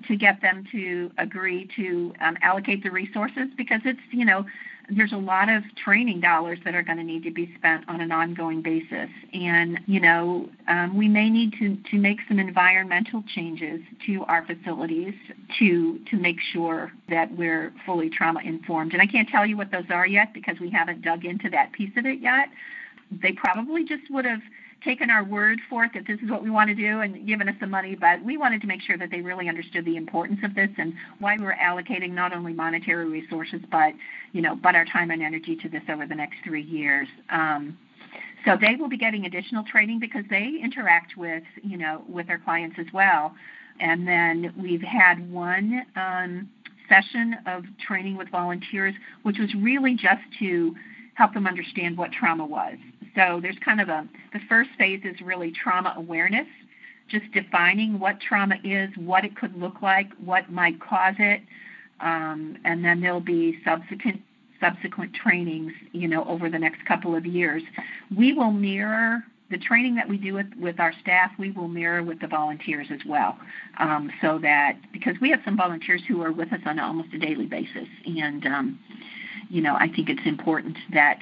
to 0.09 0.17
get 0.17 0.41
them 0.41 0.65
to 0.73 1.11
agree 1.19 1.69
to 1.77 2.15
um, 2.21 2.37
allocate 2.43 2.83
the 2.83 2.91
resources 2.91 3.49
because 3.57 3.81
it's, 3.85 4.01
you 4.11 4.25
know, 4.25 4.47
there's 4.91 5.13
a 5.13 5.17
lot 5.17 5.49
of 5.49 5.63
training 5.77 6.21
dollars 6.21 6.59
that 6.65 6.75
are 6.75 6.83
going 6.83 6.99
to 6.99 7.05
need 7.05 7.23
to 7.25 7.31
be 7.31 7.53
spent 7.57 7.89
on 7.89 8.01
an 8.01 8.11
ongoing 8.11 8.61
basis. 8.63 9.09
And, 9.33 9.81
you 9.87 10.01
know, 10.01 10.49
um, 10.69 10.97
we 10.97 11.09
may 11.09 11.31
need 11.31 11.53
to, 11.59 11.77
to 11.91 11.97
make 11.97 12.19
some 12.29 12.39
environmental 12.39 13.23
changes 13.35 13.81
to 14.07 14.25
our 14.25 14.45
facilities 14.45 15.15
to, 15.59 15.99
to 16.11 16.17
make 16.17 16.39
sure 16.53 16.93
that 17.09 17.37
we're 17.37 17.73
fully 17.87 18.11
trauma 18.11 18.41
informed. 18.41 18.93
And 18.93 19.01
I 19.01 19.07
can't 19.07 19.29
tell 19.29 19.47
you 19.47 19.57
what 19.57 19.71
those 19.71 19.91
are 19.91 20.07
yet 20.07 20.35
because 20.35 20.57
we 20.61 20.71
haven't 20.71 21.03
dug 21.03 21.25
into 21.25 21.49
that 21.51 21.73
piece 21.73 21.93
of 21.97 22.07
it 22.07 22.21
yet. 22.21 22.49
They 23.11 23.33
probably 23.33 23.85
just 23.85 24.11
would 24.11 24.25
have 24.25 24.41
taken 24.85 25.11
our 25.11 25.25
word 25.25 25.61
for 25.69 25.85
it 25.85 25.93
that 25.95 26.07
this 26.07 26.19
is 26.21 26.31
what 26.31 26.43
we 26.43 26.51
want 26.51 26.69
to 26.69 26.75
do 26.75 27.01
and 27.01 27.27
given 27.27 27.49
us 27.49 27.55
the 27.61 27.67
money, 27.67 27.95
but 27.95 28.23
we 28.25 28.37
wanted 28.37 28.61
to 28.61 28.67
make 28.67 28.81
sure 28.83 28.97
that 28.97 29.11
they 29.11 29.21
really 29.21 29.49
understood 29.49 29.85
the 29.85 29.97
importance 29.97 30.41
of 30.43 30.55
this 30.55 30.71
and 30.79 30.95
why 31.19 31.37
we 31.37 31.45
were 31.45 31.57
allocating 31.63 32.13
not 32.13 32.33
only 32.33 32.53
monetary 32.53 33.09
resources, 33.09 33.61
but 33.71 33.93
you 34.33 34.41
know, 34.41 34.57
but 34.57 34.75
our 34.75 34.85
time 34.85 35.11
and 35.11 35.23
energy 35.23 35.57
to 35.57 35.69
this 35.69 35.83
over 35.89 36.07
the 36.07 36.15
next 36.15 36.37
three 36.45 36.63
years. 36.63 37.09
Um, 37.31 37.79
so 38.45 38.57
they 38.59 38.77
will 38.77 38.89
be 38.89 38.97
getting 38.97 39.27
additional 39.27 39.65
training 39.65 40.01
because 40.01 40.25
they 40.31 40.59
interact 40.63 41.17
with 41.17 41.43
you 41.63 41.77
know 41.77 42.03
with 42.09 42.27
their 42.27 42.39
clients 42.39 42.77
as 42.79 42.87
well. 42.93 43.35
And 43.81 44.07
then 44.07 44.53
we've 44.59 44.83
had 44.83 45.31
one 45.31 45.83
um, 45.97 46.49
session 46.89 47.37
of 47.47 47.65
training 47.87 48.17
with 48.17 48.29
volunteers, 48.31 48.95
which 49.23 49.39
was 49.39 49.55
really 49.55 49.95
just 49.95 50.23
to 50.39 50.75
help 51.15 51.35
them 51.35 51.47
understand 51.47 51.97
what 51.97 52.13
trauma 52.13 52.45
was. 52.45 52.77
So 53.15 53.41
there's 53.43 53.59
kind 53.65 53.81
of 53.81 53.89
a, 53.89 54.07
the 54.33 54.41
first 54.49 54.71
phase 54.79 55.01
is 55.05 55.21
really 55.21 55.53
trauma 55.53 55.95
awareness, 55.97 56.47
just 57.09 57.31
defining 57.33 57.99
what 57.99 58.21
trauma 58.21 58.57
is, 58.63 58.91
what 58.97 59.25
it 59.25 59.37
could 59.37 59.57
look 59.59 59.83
like, 59.83 60.09
what 60.25 60.51
might 60.51 60.81
cause 60.81 61.17
it, 61.19 61.41
um, 62.01 62.57
and 62.65 62.85
then 62.85 63.01
there'll 63.01 63.21
be 63.21 63.59
subsequent 63.65 64.23
subsequent 64.61 65.15
trainings, 65.15 65.73
you 65.93 66.07
know, 66.07 66.23
over 66.25 66.51
the 66.51 66.59
next 66.59 66.85
couple 66.85 67.17
of 67.17 67.25
years. 67.25 67.63
We 68.15 68.35
will 68.35 68.51
mirror 68.51 69.25
the 69.51 69.59
training 69.59 69.97
that 69.97 70.09
we 70.09 70.17
do 70.17 70.35
with, 70.35 70.47
with 70.61 70.79
our 70.79 70.93
staff, 71.01 71.33
we 71.39 71.51
will 71.51 71.67
mirror 71.67 72.03
with 72.03 72.21
the 72.21 72.27
volunteers 72.29 72.87
as 72.91 73.01
well. 73.07 73.39
Um, 73.79 74.11
so 74.21 74.39
that, 74.39 74.77
because 74.93 75.17
we 75.21 75.31
have 75.31 75.41
some 75.45 75.57
volunteers 75.57 76.03
who 76.07 76.23
are 76.23 76.31
with 76.31 76.53
us 76.53 76.61
on 76.67 76.79
almost 76.79 77.13
a 77.15 77.19
daily 77.19 77.47
basis. 77.47 77.89
And, 78.05 78.47
um, 78.47 78.79
you 79.49 79.61
know, 79.61 79.75
I 79.75 79.89
think 79.89 80.09
it's 80.09 80.25
important 80.25 80.77
that, 80.93 81.19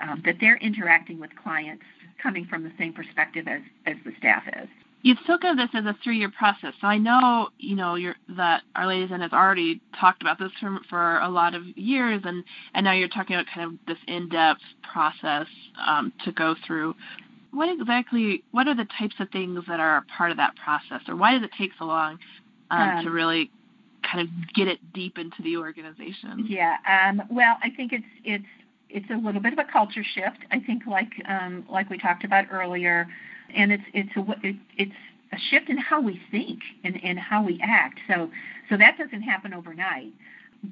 um, 0.00 0.22
that 0.24 0.36
they're 0.40 0.58
interacting 0.58 1.20
with 1.20 1.30
clients 1.42 1.84
coming 2.22 2.46
from 2.46 2.62
the 2.62 2.72
same 2.78 2.92
perspective 2.92 3.46
as, 3.48 3.60
as 3.86 3.96
the 4.04 4.12
staff 4.18 4.42
is. 4.60 4.68
You've 5.02 5.18
spoken 5.24 5.50
of 5.50 5.56
this 5.56 5.68
as 5.74 5.84
a 5.84 5.96
three-year 6.02 6.32
process, 6.36 6.72
so 6.80 6.86
I 6.88 6.98
know 6.98 7.50
you 7.58 7.76
know 7.76 7.96
that 8.36 8.62
Our 8.74 8.88
Lady's 8.88 9.12
Inn 9.12 9.20
has 9.20 9.32
already 9.32 9.80
talked 10.00 10.20
about 10.20 10.38
this 10.38 10.50
for, 10.58 10.78
for 10.88 11.20
a 11.20 11.28
lot 11.28 11.54
of 11.54 11.64
years, 11.76 12.22
and 12.24 12.42
and 12.74 12.82
now 12.84 12.92
you're 12.92 13.08
talking 13.08 13.36
about 13.36 13.46
kind 13.54 13.72
of 13.72 13.78
this 13.86 13.98
in-depth 14.08 14.62
process 14.82 15.46
um, 15.86 16.12
to 16.24 16.32
go 16.32 16.56
through 16.66 16.94
what 17.56 17.68
exactly 17.68 18.42
what 18.50 18.68
are 18.68 18.74
the 18.74 18.86
types 18.98 19.14
of 19.18 19.30
things 19.30 19.64
that 19.68 19.80
are 19.80 20.04
part 20.16 20.30
of 20.30 20.36
that 20.36 20.54
process 20.56 21.00
or 21.08 21.16
why 21.16 21.32
does 21.32 21.42
it 21.42 21.50
take 21.56 21.70
so 21.78 21.84
long 21.86 22.18
um, 22.70 22.80
um, 22.80 23.04
to 23.04 23.10
really 23.10 23.50
kind 24.02 24.20
of 24.20 24.54
get 24.54 24.68
it 24.68 24.78
deep 24.92 25.18
into 25.18 25.42
the 25.42 25.56
organization 25.56 26.44
yeah 26.48 26.76
um, 26.86 27.22
well 27.30 27.56
i 27.62 27.70
think 27.70 27.92
it's 27.92 28.04
it's 28.24 28.44
it's 28.88 29.10
a 29.10 29.16
little 29.16 29.40
bit 29.40 29.52
of 29.52 29.58
a 29.58 29.64
culture 29.64 30.04
shift 30.04 30.38
i 30.50 30.58
think 30.60 30.86
like 30.86 31.12
um, 31.28 31.64
like 31.70 31.90
we 31.90 31.98
talked 31.98 32.24
about 32.24 32.46
earlier. 32.50 33.06
And 33.54 33.72
it's 33.72 33.84
it's 33.92 34.16
a 34.16 34.26
it, 34.42 34.56
it's 34.76 34.92
a 35.32 35.38
shift 35.38 35.68
in 35.68 35.78
how 35.78 36.00
we 36.00 36.20
think 36.30 36.60
and, 36.84 37.02
and 37.02 37.18
how 37.18 37.44
we 37.44 37.60
act. 37.62 38.00
So 38.08 38.30
so 38.68 38.76
that 38.76 38.98
doesn't 38.98 39.22
happen 39.22 39.54
overnight. 39.54 40.12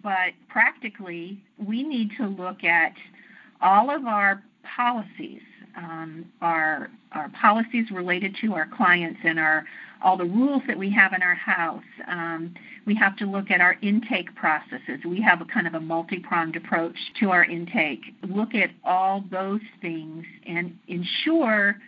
But 0.03 0.33
practically 0.49 1.41
we 1.59 1.83
need 1.83 2.11
to 2.19 2.27
look 2.27 2.65
at 2.65 2.95
all 3.61 3.91
of 3.91 4.07
our 4.07 4.43
policies 4.65 5.43
um, 5.77 6.27
our 6.41 6.91
our 7.13 7.29
policies 7.31 7.91
related 7.91 8.37
to 8.41 8.55
our 8.55 8.67
clients 8.67 9.21
and 9.25 9.39
our 9.39 9.65
all 10.05 10.17
the 10.19 10.25
rules 10.25 10.63
that 10.69 10.79
we 10.79 10.91
have 10.91 11.15
in 11.15 11.23
our 11.23 11.35
house. 11.35 11.83
Um, 12.07 12.55
we 12.87 12.95
have 12.97 13.17
to 13.17 13.27
look 13.27 13.51
at 13.51 13.61
our 13.61 13.77
intake 13.81 14.35
processes. 14.35 15.01
We 15.05 15.21
have 15.23 15.41
a 15.41 15.47
kind 15.47 15.67
of 15.67 15.75
a 15.75 15.81
multi-pronged 15.81 16.55
approach 16.57 16.97
to 17.21 17.31
our 17.31 17.45
intake. 17.45 18.03
Look 18.23 18.55
at 18.55 18.71
all 18.85 19.25
those 19.31 19.63
things 19.81 20.27
and 20.47 20.79
ensure 20.87 21.79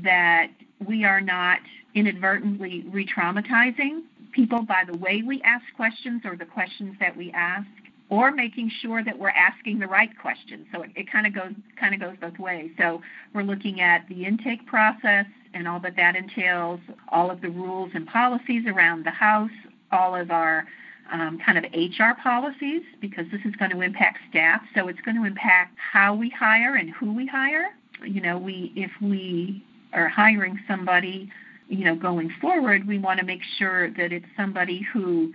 that 0.00 0.48
we 0.86 1.04
are 1.04 1.22
not 1.22 1.60
inadvertently 1.94 2.84
re-traumatizing 2.90 4.02
people 4.32 4.62
by 4.62 4.82
the 4.90 4.96
way 4.96 5.22
we 5.22 5.42
ask 5.42 5.64
questions 5.76 6.22
or 6.24 6.36
the 6.36 6.46
questions 6.46 6.96
that 7.00 7.16
we 7.16 7.30
ask 7.32 7.66
or 8.12 8.30
making 8.30 8.70
sure 8.82 9.02
that 9.02 9.18
we're 9.18 9.30
asking 9.30 9.78
the 9.78 9.86
right 9.86 10.10
questions. 10.20 10.66
So 10.70 10.82
it, 10.82 10.90
it 10.94 11.10
kind 11.10 11.26
of 11.26 11.34
goes 11.34 11.54
kind 11.80 11.94
of 11.94 12.00
goes 12.00 12.14
both 12.20 12.38
ways. 12.38 12.70
So 12.76 13.00
we're 13.34 13.42
looking 13.42 13.80
at 13.80 14.06
the 14.06 14.26
intake 14.26 14.66
process 14.66 15.24
and 15.54 15.66
all 15.66 15.80
that 15.80 15.96
that 15.96 16.14
entails, 16.14 16.78
all 17.08 17.30
of 17.30 17.40
the 17.40 17.48
rules 17.48 17.90
and 17.94 18.06
policies 18.06 18.64
around 18.66 19.06
the 19.06 19.10
house, 19.10 19.50
all 19.92 20.14
of 20.14 20.30
our 20.30 20.66
um, 21.10 21.38
kind 21.44 21.56
of 21.56 21.64
HR 21.72 22.20
policies 22.22 22.82
because 23.00 23.24
this 23.32 23.40
is 23.46 23.56
going 23.56 23.70
to 23.70 23.80
impact 23.80 24.18
staff. 24.28 24.60
So 24.74 24.88
it's 24.88 25.00
going 25.00 25.16
to 25.16 25.24
impact 25.24 25.78
how 25.78 26.14
we 26.14 26.28
hire 26.28 26.74
and 26.74 26.90
who 26.90 27.14
we 27.14 27.26
hire. 27.26 27.70
You 28.04 28.20
know, 28.20 28.36
we 28.36 28.74
if 28.76 28.90
we 29.00 29.64
are 29.94 30.08
hiring 30.08 30.60
somebody, 30.68 31.30
you 31.70 31.86
know, 31.86 31.96
going 31.96 32.30
forward, 32.42 32.86
we 32.86 32.98
want 32.98 33.20
to 33.20 33.24
make 33.24 33.40
sure 33.56 33.90
that 33.92 34.12
it's 34.12 34.26
somebody 34.36 34.86
who 34.92 35.32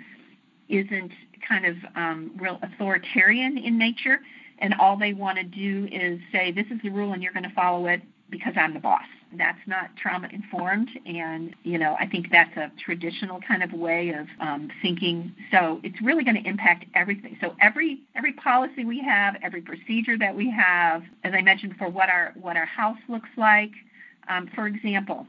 isn't 0.69 1.12
kind 1.48 1.66
of 1.66 1.75
um, 1.96 2.32
real 2.38 2.60
authoritarian 2.62 3.58
in 3.58 3.77
nature, 3.77 4.20
and 4.60 4.74
all 4.80 4.98
they 4.98 5.13
want 5.13 5.38
to 5.38 5.44
do 5.44 5.88
is 5.92 6.20
say, 6.32 6.51
"This 6.51 6.68
is 6.68 6.82
the 6.84 6.89
rule, 6.89 7.13
and 7.13 7.22
you're 7.22 7.34
going 7.34 7.44
to 7.44 7.54
follow 7.56 7.88
it 7.88 8.01
because 8.30 8.54
I'm 8.58 8.74
the 8.74 8.80
boss." 8.80 9.06
That's 9.34 9.60
not 9.68 9.96
trauma 9.98 10.30
informed, 10.32 10.89
and 11.06 11.56
you 11.63 11.77
know 11.77 11.96
I 12.00 12.08
think 12.08 12.32
that's 12.32 12.56
a 12.58 12.72
traditional 12.84 13.39
kind 13.42 13.62
of 13.62 13.74
way 13.74 14.10
of 14.10 14.27
um, 14.39 14.70
thinking. 14.82 15.34
So 15.51 15.80
it's 15.84 16.01
really 16.01 16.24
going 16.24 16.42
to 16.42 16.48
impact 16.48 16.86
everything. 16.96 17.38
So 17.42 17.56
every 17.62 18.00
every 18.16 18.34
policy 18.34 18.86
we 18.86 19.01
have, 19.01 19.36
every 19.42 19.62
procedure 19.62 20.18
that 20.18 20.36
we 20.36 20.50
have, 20.51 21.04
as 21.24 21.34
I 21.34 21.42
mentioned 21.42 21.74
before, 21.74 21.89
what 21.89 22.10
our 22.10 22.34
what 22.39 22.58
our 22.58 22.66
house 22.66 23.00
looks 23.10 23.30
like. 23.38 23.72
Um, 24.30 24.50
for 24.54 24.68
example, 24.68 25.25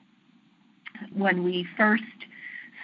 when 1.14 1.44
we 1.44 1.66
first 1.76 2.02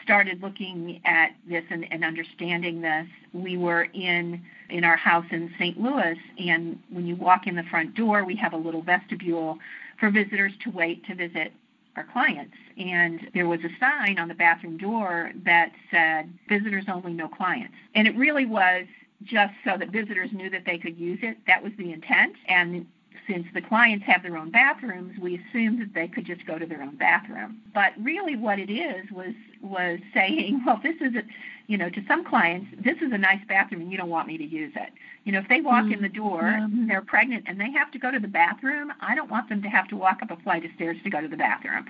started 0.05 0.43
looking 0.43 1.01
at 1.05 1.31
this 1.49 1.65
and, 1.71 1.91
and 1.93 2.05
understanding 2.05 2.83
this, 2.83 3.07
we 3.33 3.57
were 3.57 3.89
in 3.93 4.43
in 4.71 4.85
our 4.85 4.97
house 4.97 5.27
in 5.31 5.53
St. 5.59 5.79
Louis, 5.81 6.17
and 6.39 6.79
when 6.89 7.07
you 7.07 7.17
walk 7.17 7.47
in 7.47 7.55
the 7.55 7.63
front 7.65 7.95
door, 7.95 8.25
we 8.25 8.37
have 8.37 8.53
a 8.53 8.57
little 8.57 8.83
vestibule 8.83 9.59
for 9.99 10.11
visitors 10.11 10.53
to 10.63 10.71
wait 10.71 11.05
to 11.07 11.15
visit 11.15 11.53
our 11.97 12.05
clients. 12.05 12.57
And 12.77 13.29
there 13.35 13.47
was 13.47 13.61
a 13.61 13.69
sign 13.79 14.19
on 14.19 14.29
the 14.29 14.35
bathroom 14.35 14.79
door 14.79 15.33
that 15.45 15.73
said, 15.91 16.33
visitors 16.49 16.85
only, 16.89 17.13
no 17.13 17.29
clients. 17.29 17.75
And 17.95 18.09
it 18.09 18.17
really 18.17 18.47
was 18.47 18.87
just 19.23 19.55
so 19.65 19.77
that 19.79 19.91
visitors 19.91 20.31
knew 20.33 20.51
that 20.51 20.65
they 20.65 20.79
could 20.79 20.99
use 20.99 21.21
it. 21.23 21.37
That 21.47 21.63
was 21.63 21.73
the 21.79 21.93
intent. 21.93 22.35
And 22.49 22.87
since 23.27 23.47
the 23.55 23.63
clients 23.63 24.05
have 24.07 24.23
their 24.23 24.37
own 24.37 24.51
bathrooms, 24.51 25.19
we 25.19 25.37
assumed 25.37 25.81
that 25.81 25.95
they 25.95 26.09
could 26.09 26.27
just 26.27 26.47
go 26.47 26.59
to 26.59 26.67
their 26.67 26.83
own 26.83 26.97
bathroom. 26.97 27.61
But 27.73 27.93
really, 27.99 28.37
what 28.37 28.59
it 28.59 28.71
is 28.71 29.11
was 29.11 29.35
was 29.63 29.99
saying, 30.13 30.63
well, 30.67 30.81
this 30.83 30.97
is 31.01 31.15
a, 31.15 31.23
you 31.67 31.79
know, 31.79 31.89
to 31.89 32.05
some 32.07 32.25
clients, 32.25 32.69
this 32.85 32.99
is 32.99 33.13
a 33.13 33.19
nice 33.19 33.41
bathroom, 33.49 33.81
and 33.81 33.91
you 33.91 33.97
don't 33.97 34.11
want 34.11 34.29
me 34.29 34.37
to 34.39 34.45
use 34.45 34.73
it. 34.77 34.91
You 35.25 35.33
know, 35.33 35.39
if 35.39 35.49
they 35.49 35.61
walk 35.61 35.85
mm 35.85 35.95
in 35.95 36.03
the 36.03 36.09
door, 36.09 36.43
yeah. 36.43 36.67
they're 36.87 37.03
pregnant, 37.03 37.45
and 37.47 37.61
they 37.61 37.71
have 37.73 37.91
to 37.93 37.99
go 37.99 38.11
to 38.11 38.19
the 38.19 38.29
bathroom, 38.29 38.93
I 39.01 39.15
don't 39.15 39.31
want 39.31 39.49
them 39.49 39.63
to 39.63 39.69
have 39.69 39.89
to 39.89 39.97
walk 39.97 40.23
up 40.23 40.31
a 40.31 40.37
flight 40.43 40.65
of 40.65 40.71
stairs 40.77 40.97
to 41.05 41.11
go 41.11 41.21
to 41.21 41.29
the 41.29 41.37
bathroom. 41.37 41.87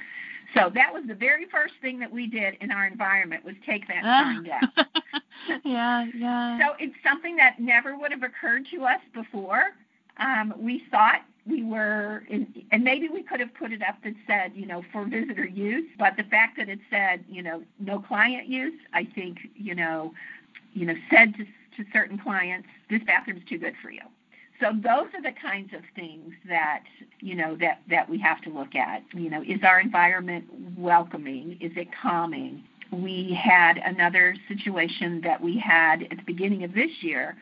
So 0.55 0.71
that 0.75 0.93
was 0.93 1.05
the 1.07 1.15
very 1.15 1.47
first 1.47 1.75
thing 1.81 1.99
that 2.01 2.13
we 2.13 2.27
did 2.27 2.57
in 2.61 2.71
our 2.71 2.87
environment 2.87 3.45
was 3.45 3.55
take 3.67 3.89
that 3.89 4.05
sign 4.05 4.45
down. 4.45 4.87
yeah, 5.65 6.07
yeah. 6.15 6.59
So 6.59 6.75
it's 6.79 6.95
something 7.03 7.37
that 7.37 7.59
never 7.59 7.97
would 7.97 8.13
have 8.13 8.23
occurred 8.23 8.67
to 8.73 8.85
us 8.85 9.01
before 9.13 9.73
um, 10.19 10.55
we 10.59 10.83
thought 10.91 11.23
we 11.47 11.63
were, 11.63 12.23
in, 12.29 12.47
and 12.73 12.85
maybe 12.85 13.09
we 13.09 13.23
could 13.23 13.41
have 13.41 13.53
put 13.55 13.73
it 13.73 13.83
up 13.83 13.97
that 14.05 14.15
said, 14.27 14.53
you 14.55 14.67
know, 14.67 14.83
for 14.93 15.05
visitor 15.05 15.45
use, 15.45 15.89
but 15.99 16.17
the 16.17 16.23
fact 16.25 16.57
that 16.57 16.69
it 16.69 16.79
said, 16.91 17.25
you 17.29 17.43
know, 17.43 17.63
no 17.79 18.01
client 18.01 18.49
use, 18.49 18.79
I 18.93 19.05
think, 19.05 19.39
you 19.55 19.75
know, 19.75 20.15
you 20.73 20.87
know, 20.87 20.95
said 21.11 21.35
to, 21.37 21.45
to 21.45 21.91
certain 21.93 22.19
clients, 22.19 22.69
this 22.89 23.03
bathroom's 23.05 23.45
too 23.49 23.59
good 23.59 23.75
for 23.83 23.91
you. 23.91 24.01
So 24.61 24.71
those 24.73 25.09
are 25.15 25.23
the 25.23 25.33
kinds 25.33 25.75
of 25.75 25.81
things 25.97 26.33
that 26.49 26.85
you 27.21 27.35
know 27.35 27.57
that 27.57 27.81
that 27.91 28.09
we 28.09 28.19
have 28.21 28.41
to 28.43 28.51
look 28.51 28.75
at. 28.77 29.03
You 29.13 29.29
know, 29.29 29.43
is 29.43 29.61
our 29.65 29.81
environment 29.81 30.45
welcoming? 30.79 31.59
Is 31.61 31.73
it 31.77 31.89
calming? 32.01 32.63
We 32.93 33.35
had 33.35 33.79
another 33.79 34.37
situation 34.47 35.23
that 35.23 35.41
we 35.41 35.59
had 35.59 36.03
at 36.05 36.19
the 36.19 36.23
beginning 36.25 36.63
of 36.63 36.73
this 36.73 36.91
year 37.03 37.37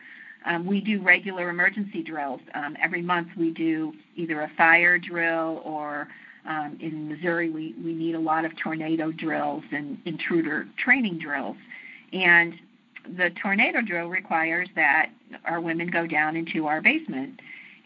um, 0.45 0.65
we 0.65 0.81
do 0.81 1.01
regular 1.01 1.49
emergency 1.49 2.03
drills. 2.03 2.41
Um, 2.53 2.75
every 2.81 3.01
month 3.01 3.29
we 3.37 3.51
do 3.51 3.93
either 4.15 4.41
a 4.41 4.51
fire 4.57 4.97
drill 4.97 5.61
or 5.63 6.07
um, 6.45 6.77
in 6.81 7.07
Missouri 7.07 7.49
we, 7.49 7.73
we 7.83 7.93
need 7.93 8.15
a 8.15 8.19
lot 8.19 8.43
of 8.45 8.51
tornado 8.57 9.11
drills 9.11 9.63
and 9.71 9.97
intruder 10.05 10.67
training 10.77 11.19
drills. 11.19 11.57
And 12.11 12.55
the 13.17 13.29
tornado 13.41 13.81
drill 13.81 14.07
requires 14.07 14.69
that 14.75 15.09
our 15.45 15.61
women 15.61 15.87
go 15.87 16.07
down 16.07 16.35
into 16.35 16.67
our 16.67 16.81
basement. 16.81 17.39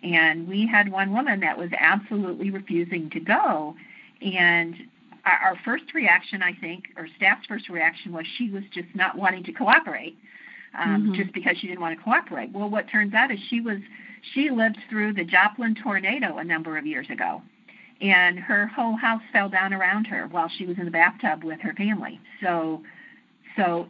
And 0.03 0.47
we 0.47 0.67
had 0.67 0.91
one 0.91 1.11
woman 1.13 1.39
that 1.41 1.57
was 1.57 1.69
absolutely 1.79 2.51
refusing 2.51 3.09
to 3.11 3.19
go. 3.19 3.75
And 4.21 4.75
our 5.25 5.57
first 5.65 5.93
reaction, 5.93 6.41
I 6.41 6.53
think, 6.53 6.85
or 6.95 7.07
staff's 7.17 7.45
first 7.47 7.69
reaction 7.69 8.13
was 8.13 8.25
she 8.37 8.49
was 8.49 8.63
just 8.73 8.87
not 8.95 9.17
wanting 9.17 9.43
to 9.45 9.51
cooperate 9.51 10.17
um, 10.77 11.03
mm-hmm. 11.03 11.13
just 11.15 11.33
because 11.33 11.57
she 11.57 11.67
didn't 11.67 11.81
want 11.81 11.97
to 11.97 12.03
cooperate. 12.03 12.51
Well, 12.51 12.69
what 12.69 12.87
turns 12.89 13.13
out 13.13 13.31
is 13.31 13.39
she 13.49 13.61
was 13.61 13.79
she 14.33 14.49
lived 14.49 14.77
through 14.89 15.13
the 15.13 15.23
Joplin 15.23 15.75
tornado 15.75 16.37
a 16.37 16.43
number 16.43 16.77
of 16.77 16.85
years 16.85 17.09
ago, 17.09 17.41
and 18.01 18.39
her 18.39 18.67
whole 18.67 18.95
house 18.95 19.21
fell 19.31 19.49
down 19.49 19.73
around 19.73 20.05
her 20.07 20.27
while 20.27 20.49
she 20.49 20.65
was 20.65 20.77
in 20.77 20.85
the 20.85 20.91
bathtub 20.91 21.43
with 21.43 21.59
her 21.61 21.73
family. 21.73 22.19
So, 22.41 22.83
so 23.55 23.87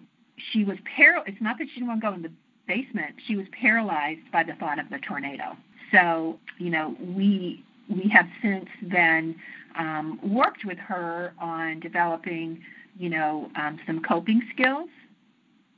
she 0.52 0.64
was 0.64 0.78
paral. 0.98 1.24
It's 1.26 1.42
not 1.42 1.58
that 1.58 1.68
she 1.70 1.76
didn't 1.76 1.88
want 1.88 2.02
to 2.02 2.08
go 2.08 2.14
in 2.14 2.22
the 2.22 2.32
basement; 2.68 3.16
she 3.26 3.36
was 3.36 3.48
paralyzed 3.52 4.32
by 4.32 4.44
the 4.44 4.54
thought 4.54 4.80
of 4.80 4.90
the 4.90 5.00
tornado. 5.00 5.58
So, 5.92 6.40
you 6.58 6.70
know, 6.70 6.96
we 7.00 7.64
we 7.90 8.10
have 8.10 8.28
since 8.42 8.68
then 8.82 9.36
um, 9.78 10.20
worked 10.24 10.66
with 10.66 10.78
her 10.78 11.34
on 11.40 11.80
developing, 11.80 12.62
you 12.98 13.10
know, 13.10 13.50
um, 13.56 13.80
some 13.86 14.02
coping 14.02 14.42
skills 14.54 14.90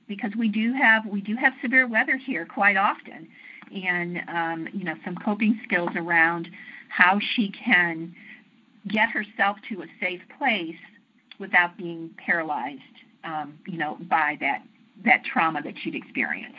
because 0.10 0.32
we 0.38 0.50
do 0.50 0.74
have 0.74 1.06
we 1.06 1.22
do 1.22 1.38
have 1.38 1.54
severe 1.62 1.88
weather 1.88 2.18
here 2.18 2.46
quite 2.46 2.76
often, 2.76 3.30
and 3.74 4.20
um, 4.28 4.68
you 4.74 4.84
know, 4.84 4.96
some 5.06 5.16
coping 5.16 5.58
skills 5.64 5.92
around 5.96 6.50
how 6.90 7.20
she 7.36 7.50
can 7.52 8.14
get 8.90 9.10
herself 9.10 9.56
to 9.70 9.84
a 9.84 9.86
safe 10.02 10.22
place 10.38 10.76
without 11.40 11.78
being 11.78 12.10
paralyzed, 12.18 12.82
um, 13.24 13.58
you 13.68 13.78
know, 13.78 13.98
by 14.10 14.36
that 14.42 14.64
that 15.06 15.24
trauma 15.24 15.62
that 15.62 15.76
she'd 15.82 15.96
experienced. 15.96 16.58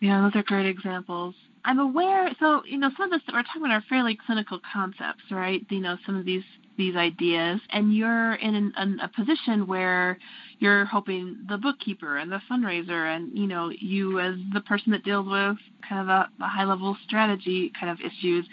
Yeah, 0.00 0.20
those 0.20 0.38
are 0.38 0.44
great 0.44 0.66
examples. 0.66 1.34
I'm 1.64 1.78
aware. 1.78 2.30
So 2.40 2.62
you 2.64 2.78
know, 2.78 2.90
some 2.96 3.04
of 3.04 3.10
this 3.10 3.26
that 3.26 3.34
we're 3.34 3.42
talking 3.42 3.62
about 3.62 3.72
are 3.72 3.84
fairly 3.88 4.18
clinical 4.26 4.60
concepts, 4.72 5.24
right? 5.30 5.64
You 5.70 5.80
know, 5.80 5.96
some 6.06 6.16
of 6.16 6.24
these 6.24 6.44
these 6.76 6.96
ideas, 6.96 7.60
and 7.70 7.94
you're 7.94 8.34
in 8.34 8.54
an, 8.54 8.72
an, 8.76 9.00
a 9.00 9.08
position 9.08 9.66
where 9.66 10.18
you're 10.60 10.86
hoping 10.86 11.36
the 11.48 11.58
bookkeeper 11.58 12.16
and 12.16 12.32
the 12.32 12.40
fundraiser, 12.50 13.14
and 13.14 13.36
you 13.36 13.46
know, 13.46 13.70
you 13.78 14.18
as 14.20 14.36
the 14.54 14.60
person 14.62 14.92
that 14.92 15.04
deals 15.04 15.26
with 15.26 15.58
kind 15.86 16.00
of 16.00 16.08
a, 16.08 16.28
a 16.42 16.48
high 16.48 16.64
level 16.64 16.96
strategy 17.04 17.72
kind 17.78 17.90
of 17.92 17.98
issues 18.00 18.46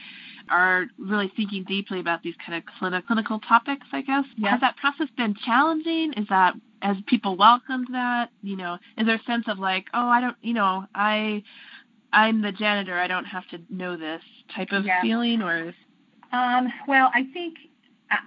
are 0.50 0.86
really 0.98 1.32
thinking 1.36 1.64
deeply 1.64 2.00
about 2.00 2.24
these 2.24 2.36
kind 2.46 2.58
of 2.58 2.64
clinic, 2.80 3.06
clinical 3.08 3.40
topics, 3.40 3.86
I 3.92 4.02
guess. 4.02 4.26
Yes. 4.38 4.52
Has 4.52 4.62
that 4.62 4.78
process 4.78 5.08
been 5.18 5.36
challenging? 5.46 6.14
Is 6.16 6.28
that 6.30 6.54
has 6.82 6.98
people 7.08 7.36
welcomed 7.38 7.88
that? 7.92 8.30
You 8.44 8.56
know, 8.56 8.78
is 8.98 9.06
there 9.06 9.16
a 9.16 9.24
sense 9.24 9.46
of 9.48 9.60
like, 9.60 9.86
oh, 9.94 10.08
I 10.08 10.22
don't, 10.22 10.38
you 10.42 10.54
know, 10.54 10.86
I, 10.94 11.44
I'm 12.18 12.42
the 12.42 12.52
janitor, 12.52 12.98
I 12.98 13.08
don't 13.08 13.26
have 13.26 13.48
to 13.50 13.60
know 13.70 13.96
this 13.96 14.24
type 14.56 14.72
of 14.72 14.86
yeah. 14.86 15.04
feeling, 15.04 15.44
or? 15.44 15.72
Um, 16.32 16.74
well, 16.88 17.12
I 17.14 17.28
think 17.32 17.58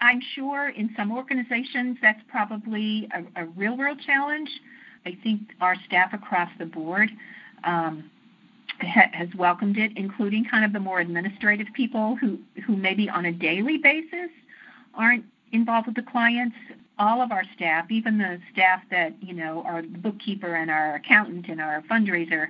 I'm 0.00 0.20
sure 0.37 0.68
in 0.68 0.94
some 0.97 1.11
organizations 1.11 1.99
that's 2.00 2.20
probably 2.28 3.09
a, 3.12 3.42
a 3.42 3.47
real 3.47 3.76
world 3.76 3.99
challenge. 4.06 4.49
I 5.04 5.18
think 5.25 5.40
our 5.61 5.75
staff 5.87 6.12
across 6.12 6.50
the 6.61 6.66
board 6.66 7.11
um, 7.64 8.09
ha- 8.80 9.11
has 9.12 9.28
welcomed 9.37 9.76
it, 9.76 9.90
including 9.97 10.44
kind 10.44 10.64
of 10.64 10.73
the 10.73 10.78
more 10.78 11.00
administrative 11.00 11.66
people 11.75 12.14
who, 12.14 12.38
who 12.64 12.76
maybe 12.76 13.09
on 13.09 13.25
a 13.25 13.32
daily 13.32 13.78
basis 13.78 14.30
aren't 14.94 15.25
involved 15.50 15.88
with 15.88 15.97
the 15.97 16.02
clients. 16.02 16.54
All 16.97 17.20
of 17.20 17.32
our 17.32 17.42
staff, 17.56 17.90
even 17.90 18.18
the 18.18 18.38
staff 18.52 18.82
that, 18.92 19.20
you 19.20 19.35
know, 19.35 19.64
are 19.66 19.82
the 19.82 19.99
bookkeeper 19.99 20.54
and 20.54 20.70
our 20.70 20.94
accountant 20.94 21.49
and 21.49 21.61
our 21.61 21.82
fundraiser, 21.90 22.47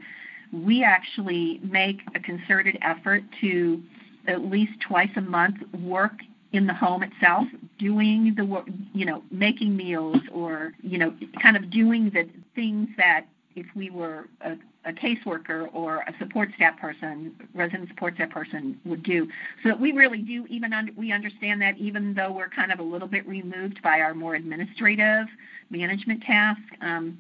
we 0.53 0.83
actually 0.83 1.61
make 1.63 2.01
a 2.15 2.21
concerted 2.21 2.79
effort 2.83 3.23
to 3.41 3.83
at 4.27 4.43
least 4.43 4.73
twice 4.87 5.11
a 5.17 5.21
month 5.21 5.57
work 5.83 6.13
in 6.53 6.67
the 6.67 6.75
home 6.75 7.03
itself, 7.03 7.47
doing 7.79 8.35
the 8.37 8.45
work, 8.45 8.67
you 8.93 9.05
know, 9.05 9.23
making 9.31 9.77
meals 9.77 10.19
or, 10.33 10.73
you 10.83 10.99
know, 10.99 11.15
kind 11.41 11.57
of 11.57 11.71
doing 11.71 12.11
the 12.11 12.29
things 12.55 12.89
that 12.97 13.27
if 13.55 13.67
we 13.77 13.91
were 13.91 14.27
a, 14.41 14.57
a 14.85 14.93
caseworker 14.93 15.73
or 15.73 15.99
a 16.09 16.15
support 16.19 16.49
staff 16.57 16.79
person, 16.79 17.33
resident 17.55 17.89
support 17.89 18.15
staff 18.15 18.31
person 18.31 18.81
would 18.85 19.03
do. 19.03 19.27
So 19.63 19.69
that 19.69 19.81
we 19.81 19.93
really 19.93 20.23
do 20.23 20.45
even 20.49 20.73
under, 20.73 20.93
we 20.97 21.13
understand 21.13 21.63
that 21.63 21.79
even 21.79 22.15
though 22.15 22.33
we're 22.33 22.49
kind 22.49 22.73
of 22.73 22.81
a 22.81 22.83
little 22.83 23.09
bit 23.09 23.27
removed 23.29 23.81
by 23.83 24.01
our 24.01 24.15
more 24.15 24.35
administrative 24.35 25.27
management 25.71 26.23
tasks, 26.23 26.63
um, 26.81 27.19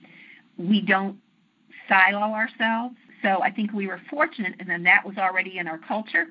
we 0.56 0.80
don't 0.80 1.16
silo 1.88 2.32
ourselves. 2.32 2.96
So 3.22 3.42
I 3.42 3.50
think 3.50 3.72
we 3.72 3.86
were 3.86 4.00
fortunate, 4.10 4.54
and 4.58 4.68
then 4.68 4.82
that 4.84 5.04
was 5.04 5.16
already 5.18 5.58
in 5.58 5.66
our 5.68 5.78
culture. 5.78 6.28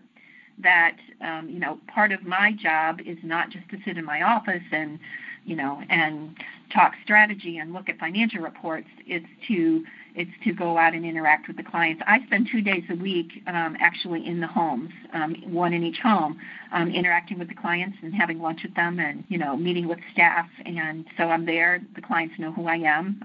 That 0.61 0.97
um, 1.21 1.49
you 1.49 1.59
know, 1.59 1.79
part 1.87 2.11
of 2.11 2.23
my 2.23 2.51
job 2.51 2.99
is 3.05 3.17
not 3.23 3.49
just 3.49 3.69
to 3.69 3.77
sit 3.85 3.97
in 3.97 4.05
my 4.05 4.23
office 4.23 4.63
and 4.71 4.99
you 5.45 5.55
know 5.55 5.81
and 5.89 6.35
talk 6.73 6.93
strategy 7.03 7.57
and 7.57 7.73
look 7.73 7.89
at 7.89 7.97
financial 7.97 8.41
reports. 8.41 8.87
It's 9.05 9.25
to 9.47 9.83
it's 10.15 10.31
to 10.43 10.53
go 10.53 10.77
out 10.77 10.93
and 10.93 11.05
interact 11.05 11.47
with 11.47 11.55
the 11.55 11.63
clients. 11.63 12.01
I 12.05 12.25
spend 12.25 12.49
two 12.51 12.61
days 12.61 12.83
a 12.89 12.95
week 12.95 13.41
um, 13.47 13.77
actually 13.79 14.25
in 14.25 14.41
the 14.41 14.47
homes, 14.47 14.91
um, 15.13 15.35
one 15.45 15.71
in 15.71 15.83
each 15.83 15.99
home, 15.99 16.39
um, 16.73 16.89
interacting 16.89 17.39
with 17.39 17.47
the 17.47 17.55
clients 17.55 17.97
and 18.01 18.13
having 18.13 18.41
lunch 18.41 18.63
with 18.63 18.75
them 18.75 18.99
and 18.99 19.23
you 19.29 19.37
know 19.37 19.55
meeting 19.55 19.87
with 19.87 19.99
staff. 20.11 20.47
And 20.65 21.05
so 21.17 21.25
I'm 21.25 21.45
there. 21.45 21.81
The 21.95 22.01
clients 22.01 22.35
know 22.37 22.51
who 22.51 22.67
I 22.67 22.75
am, 22.75 23.23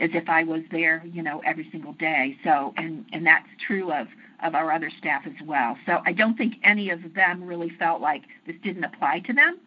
as 0.00 0.10
if 0.14 0.28
I 0.28 0.44
was 0.44 0.62
there, 0.70 1.02
you 1.12 1.22
know, 1.22 1.40
every 1.44 1.68
single 1.70 1.92
day. 1.94 2.36
So 2.44 2.74
and 2.76 3.04
and 3.12 3.26
that's 3.26 3.48
true 3.66 3.92
of 3.92 4.08
of 4.42 4.54
our 4.54 4.72
other 4.72 4.90
staff 4.98 5.22
as 5.26 5.46
well. 5.46 5.76
So 5.86 6.00
I 6.06 6.12
don't 6.12 6.36
think 6.36 6.54
any 6.62 6.90
of 6.90 7.14
them 7.14 7.42
really 7.44 7.70
felt 7.78 8.00
like 8.00 8.22
this 8.46 8.56
didn't 8.62 8.84
apply 8.84 9.20
to 9.20 9.32
them. 9.32 9.58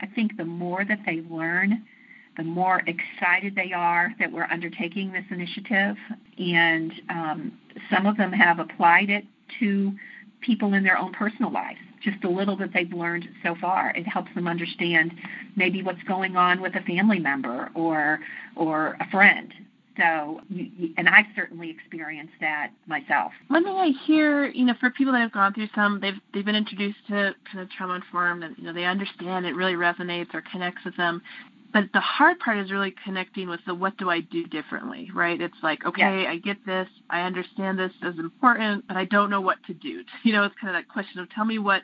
I 0.00 0.06
think 0.06 0.36
the 0.36 0.44
more 0.44 0.84
that 0.84 1.00
they 1.06 1.22
learn 1.28 1.84
the 2.38 2.44
more 2.44 2.82
excited 2.86 3.56
they 3.56 3.72
are 3.72 4.14
that 4.20 4.32
we're 4.32 4.44
undertaking 4.44 5.12
this 5.12 5.24
initiative. 5.28 5.96
And 6.38 6.92
um, 7.10 7.52
some 7.92 8.06
of 8.06 8.16
them 8.16 8.32
have 8.32 8.60
applied 8.60 9.10
it 9.10 9.24
to 9.58 9.92
people 10.40 10.72
in 10.74 10.84
their 10.84 10.96
own 10.96 11.12
personal 11.12 11.52
lives. 11.52 11.80
Just 12.00 12.22
a 12.22 12.30
little 12.30 12.56
that 12.58 12.72
they've 12.72 12.92
learned 12.92 13.28
so 13.42 13.56
far. 13.60 13.90
It 13.96 14.06
helps 14.06 14.32
them 14.36 14.46
understand 14.46 15.12
maybe 15.56 15.82
what's 15.82 16.02
going 16.04 16.36
on 16.36 16.60
with 16.60 16.76
a 16.76 16.80
family 16.82 17.18
member 17.18 17.70
or 17.74 18.20
or 18.54 18.96
a 19.00 19.10
friend. 19.10 19.52
So, 19.98 20.40
and 20.96 21.08
I've 21.08 21.26
certainly 21.34 21.70
experienced 21.70 22.34
that 22.40 22.70
myself. 22.86 23.32
One 23.48 23.64
thing 23.64 23.74
I 23.74 23.90
hear, 24.06 24.46
you 24.46 24.64
know, 24.64 24.74
for 24.78 24.90
people 24.90 25.12
that 25.12 25.20
have 25.20 25.32
gone 25.32 25.52
through 25.52 25.68
some, 25.74 26.00
they've 26.00 26.14
they've 26.32 26.44
been 26.44 26.54
introduced 26.54 26.98
to 27.08 27.34
kind 27.50 27.60
of 27.60 27.70
trauma 27.70 27.96
informed, 27.96 28.44
and 28.44 28.56
you 28.56 28.64
know, 28.64 28.72
they 28.72 28.84
understand 28.84 29.44
it 29.44 29.54
really 29.54 29.74
resonates 29.74 30.32
or 30.34 30.42
connects 30.52 30.84
with 30.84 30.96
them 30.96 31.20
but 31.72 31.84
the 31.92 32.00
hard 32.00 32.38
part 32.38 32.58
is 32.58 32.70
really 32.70 32.94
connecting 33.04 33.48
with 33.48 33.60
the 33.66 33.74
what 33.74 33.96
do 33.98 34.10
I 34.10 34.20
do 34.20 34.46
differently, 34.46 35.10
right? 35.14 35.40
It's 35.40 35.56
like, 35.62 35.84
okay, 35.84 36.26
I 36.26 36.38
get 36.38 36.56
this, 36.64 36.88
I 37.10 37.22
understand 37.22 37.78
this 37.78 37.92
is 38.02 38.18
important, 38.18 38.86
but 38.88 38.96
I 38.96 39.04
don't 39.04 39.30
know 39.30 39.40
what 39.40 39.58
to 39.66 39.74
do. 39.74 40.02
You 40.24 40.32
know, 40.34 40.44
it's 40.44 40.54
kind 40.60 40.74
of 40.74 40.82
that 40.82 40.92
question 40.92 41.20
of 41.20 41.30
tell 41.30 41.44
me 41.44 41.58
what 41.58 41.82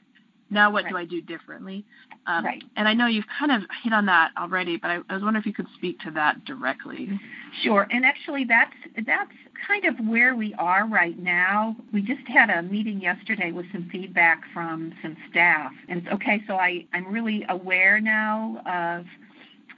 now 0.55 0.71
what 0.71 0.85
right. 0.85 0.91
do 0.91 0.97
I 0.97 1.05
do 1.05 1.21
differently? 1.21 1.85
Um, 2.27 2.45
right. 2.45 2.63
And 2.77 2.89
I 2.89 2.95
know 2.95 3.07
you've 3.07 3.27
kind 3.39 3.53
of 3.53 3.69
hit 3.83 3.93
on 3.93 4.07
that 4.07 4.31
already, 4.39 4.77
but 4.77 4.91
I, 4.91 5.01
I 5.09 5.15
was 5.15 5.23
wondering 5.23 5.43
if 5.43 5.47
you 5.47 5.53
could 5.53 5.67
speak 5.75 6.01
to 6.01 6.11
that 6.13 6.45
directly. 6.45 7.21
Sure. 7.63 7.87
And 7.91 8.05
actually, 8.05 8.45
that's 8.45 8.75
that's 9.07 9.33
kind 9.67 9.85
of 9.85 9.97
where 10.07 10.35
we 10.35 10.55
are 10.55 10.87
right 10.87 11.19
now. 11.19 11.77
We 11.93 12.03
just 12.03 12.27
had 12.27 12.51
a 12.51 12.63
meeting 12.63 13.01
yesterday 13.01 13.53
with 13.53 13.67
some 13.73 13.89
feedback 13.91 14.43
from 14.53 14.93
some 15.03 15.17
staff, 15.31 15.73
and 15.89 16.09
okay, 16.09 16.43
so 16.47 16.55
I 16.55 16.87
I'm 16.93 17.13
really 17.13 17.45
aware 17.49 18.01
now 18.01 18.63
of 18.67 19.07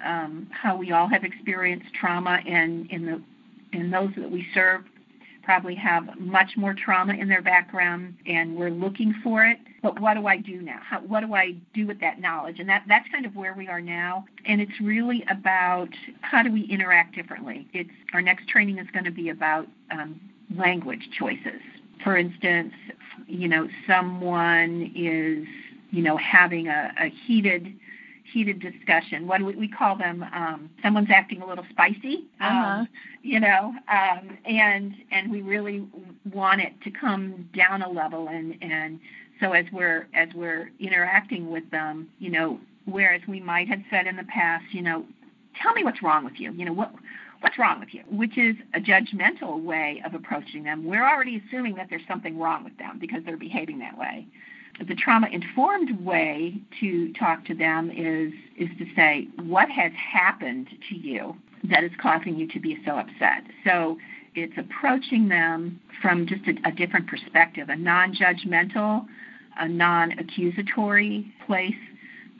um, 0.04 0.48
how 0.50 0.76
we 0.76 0.92
all 0.92 1.08
have 1.08 1.24
experienced 1.24 1.92
trauma, 1.94 2.40
and 2.46 2.90
in 2.90 3.06
the 3.06 3.22
and 3.72 3.92
those 3.92 4.10
that 4.16 4.30
we 4.30 4.46
serve 4.54 4.82
probably 5.46 5.76
have 5.76 6.18
much 6.18 6.56
more 6.56 6.74
trauma 6.74 7.14
in 7.14 7.28
their 7.28 7.40
background, 7.40 8.16
and 8.26 8.56
we're 8.56 8.68
looking 8.68 9.14
for 9.22 9.44
it. 9.44 9.58
But 9.80 10.00
what 10.00 10.14
do 10.14 10.26
I 10.26 10.36
do 10.38 10.60
now? 10.60 10.80
How, 10.82 11.00
what 11.00 11.20
do 11.20 11.34
I 11.34 11.54
do 11.72 11.86
with 11.86 12.00
that 12.00 12.20
knowledge? 12.20 12.58
And 12.58 12.68
that 12.68 12.82
that's 12.88 13.08
kind 13.12 13.24
of 13.24 13.36
where 13.36 13.54
we 13.54 13.68
are 13.68 13.80
now. 13.80 14.26
And 14.44 14.60
it's 14.60 14.80
really 14.80 15.24
about 15.30 15.90
how 16.20 16.42
do 16.42 16.52
we 16.52 16.62
interact 16.62 17.14
differently. 17.14 17.68
It's 17.72 17.90
our 18.12 18.20
next 18.20 18.48
training 18.48 18.78
is 18.78 18.88
going 18.92 19.04
to 19.04 19.12
be 19.12 19.28
about 19.28 19.68
um, 19.92 20.20
language 20.56 21.08
choices. 21.16 21.62
For 22.02 22.16
instance, 22.16 22.74
you 23.28 23.46
know, 23.46 23.68
someone 23.86 24.92
is 24.96 25.46
you 25.92 26.02
know 26.02 26.16
having 26.16 26.66
a, 26.66 26.92
a 27.00 27.08
heated 27.24 27.72
heated 28.32 28.60
discussion. 28.60 29.26
What 29.26 29.38
do 29.38 29.46
we, 29.46 29.56
we 29.56 29.68
call 29.68 29.96
them? 29.96 30.24
Um, 30.34 30.70
someone's 30.82 31.08
acting 31.10 31.42
a 31.42 31.46
little 31.46 31.64
spicy, 31.70 32.26
um, 32.40 32.56
uh-huh. 32.56 32.84
you 33.22 33.40
know, 33.40 33.74
um, 33.88 34.38
and 34.44 34.94
and 35.10 35.30
we 35.30 35.42
really 35.42 35.86
want 36.32 36.60
it 36.60 36.72
to 36.84 36.90
come 36.90 37.48
down 37.54 37.82
a 37.82 37.88
level. 37.88 38.28
And 38.28 38.56
and 38.62 39.00
so 39.40 39.52
as 39.52 39.66
we're 39.72 40.08
as 40.14 40.28
we're 40.34 40.70
interacting 40.78 41.50
with 41.50 41.70
them, 41.70 42.08
you 42.18 42.30
know, 42.30 42.60
whereas 42.84 43.22
we 43.28 43.40
might 43.40 43.68
have 43.68 43.80
said 43.90 44.06
in 44.06 44.16
the 44.16 44.24
past, 44.24 44.64
you 44.72 44.82
know, 44.82 45.04
tell 45.62 45.72
me 45.74 45.84
what's 45.84 46.02
wrong 46.02 46.24
with 46.24 46.38
you. 46.38 46.52
You 46.52 46.64
know 46.66 46.72
what 46.72 46.92
what's 47.40 47.58
wrong 47.58 47.80
with 47.80 47.92
you, 47.92 48.02
which 48.10 48.38
is 48.38 48.56
a 48.74 48.80
judgmental 48.80 49.62
way 49.62 50.02
of 50.04 50.14
approaching 50.14 50.64
them. 50.64 50.84
We're 50.84 51.06
already 51.06 51.42
assuming 51.46 51.74
that 51.76 51.88
there's 51.90 52.06
something 52.08 52.38
wrong 52.38 52.64
with 52.64 52.76
them 52.78 52.98
because 52.98 53.22
they're 53.24 53.36
behaving 53.36 53.78
that 53.80 53.96
way 53.98 54.26
the 54.86 54.94
trauma 54.94 55.28
informed 55.28 56.04
way 56.04 56.60
to 56.80 57.12
talk 57.14 57.44
to 57.46 57.54
them 57.54 57.90
is 57.90 58.32
is 58.58 58.68
to 58.78 58.86
say 58.94 59.28
what 59.42 59.70
has 59.70 59.92
happened 59.92 60.68
to 60.88 60.94
you 60.94 61.34
that 61.64 61.82
is 61.82 61.90
causing 62.00 62.36
you 62.36 62.46
to 62.46 62.60
be 62.60 62.78
so 62.84 62.92
upset 62.92 63.42
so 63.64 63.96
it's 64.34 64.52
approaching 64.58 65.28
them 65.28 65.80
from 66.02 66.26
just 66.26 66.42
a, 66.46 66.68
a 66.68 66.72
different 66.72 67.06
perspective 67.06 67.68
a 67.68 67.76
non-judgmental 67.76 69.06
a 69.58 69.68
non-accusatory 69.68 71.32
place 71.46 71.74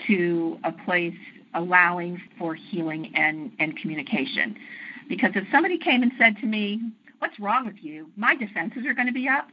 to 0.06 0.58
a 0.64 0.72
place 0.72 1.14
allowing 1.54 2.20
for 2.38 2.54
healing 2.54 3.12
and, 3.14 3.50
and 3.58 3.76
communication. 3.78 4.56
Because 5.08 5.30
if 5.34 5.44
somebody 5.50 5.78
came 5.78 6.02
and 6.02 6.12
said 6.18 6.36
to 6.40 6.46
me, 6.46 6.80
What's 7.18 7.40
wrong 7.40 7.64
with 7.64 7.76
you? 7.80 8.10
My 8.14 8.34
defenses 8.36 8.84
are 8.86 8.92
going 8.92 9.06
to 9.06 9.12
be 9.12 9.26
up, 9.26 9.48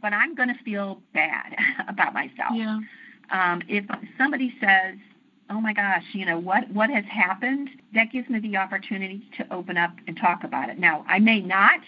but 0.00 0.12
I'm 0.12 0.34
going 0.34 0.48
to 0.48 0.62
feel 0.64 1.00
bad 1.12 1.56
about 1.88 2.14
myself. 2.14 2.54
Yeah. 2.54 2.80
Um, 3.30 3.62
if 3.68 3.84
somebody 4.18 4.54
says, 4.60 4.96
oh 5.50 5.60
my 5.60 5.72
gosh, 5.72 6.04
you 6.12 6.24
know, 6.24 6.38
what, 6.38 6.70
what 6.70 6.90
has 6.90 7.04
happened? 7.04 7.70
That 7.94 8.12
gives 8.12 8.28
me 8.28 8.38
the 8.38 8.56
opportunity 8.56 9.22
to 9.36 9.52
open 9.52 9.76
up 9.76 9.92
and 10.06 10.16
talk 10.16 10.44
about 10.44 10.68
it. 10.68 10.78
Now, 10.78 11.04
I 11.08 11.18
may 11.18 11.40
not, 11.40 11.80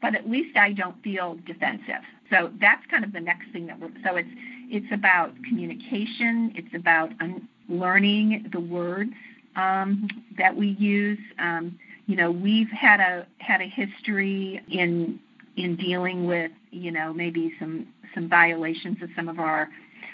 but 0.00 0.14
at 0.14 0.28
least 0.28 0.56
I 0.56 0.72
don't 0.72 1.02
feel 1.02 1.38
defensive. 1.46 2.02
So 2.30 2.50
that's 2.60 2.84
kind 2.86 3.04
of 3.04 3.12
the 3.12 3.20
next 3.20 3.50
thing 3.52 3.66
that 3.66 3.78
we're, 3.80 3.90
so 4.04 4.16
it's, 4.16 4.28
it's 4.70 4.92
about 4.92 5.34
communication. 5.44 6.52
It's 6.54 6.74
about 6.74 7.10
un- 7.20 7.48
learning 7.68 8.48
the 8.52 8.60
words 8.60 9.12
um, 9.56 10.08
that 10.38 10.56
we 10.56 10.68
use. 10.68 11.18
Um, 11.38 11.78
you 12.06 12.16
know, 12.16 12.30
we've 12.30 12.70
had 12.70 13.00
a 13.00 13.26
had 13.38 13.60
a 13.60 13.66
history 13.66 14.60
in 14.68 15.20
in 15.64 15.76
dealing 15.76 16.26
with, 16.26 16.50
you 16.70 16.90
know, 16.90 17.12
maybe 17.12 17.52
some 17.58 17.86
some 18.14 18.28
violations 18.28 19.02
of 19.02 19.10
some 19.14 19.28
of 19.28 19.38
our 19.38 19.68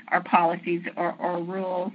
our 0.09 0.22
policies 0.22 0.82
or, 0.96 1.14
or 1.18 1.42
rules 1.42 1.92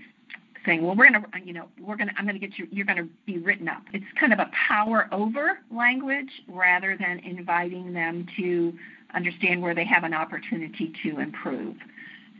saying, 0.66 0.84
well, 0.84 0.96
we're 0.96 1.10
going 1.10 1.22
to, 1.22 1.28
you 1.44 1.54
know, 1.54 1.68
we're 1.80 1.96
going 1.96 2.10
to, 2.10 2.14
I'm 2.18 2.26
going 2.26 2.40
to 2.40 2.46
get 2.46 2.58
you, 2.60 2.68
you're 2.72 2.86
going 2.86 2.98
to 2.98 3.10
be 3.26 3.40
written 3.40 3.68
up. 3.68 3.82
It's 3.94 4.06
kind 4.20 4.32
of 4.34 4.40
a 4.40 4.50
power 4.68 5.08
over 5.12 5.60
language 5.72 6.30
rather 6.48 6.96
than 6.98 7.20
inviting 7.20 7.94
them 7.94 8.28
to 8.38 8.74
understand 9.14 9.62
where 9.62 9.74
they 9.74 9.86
have 9.86 10.04
an 10.04 10.14
opportunity 10.14 10.94
to 11.04 11.20
improve. 11.20 11.76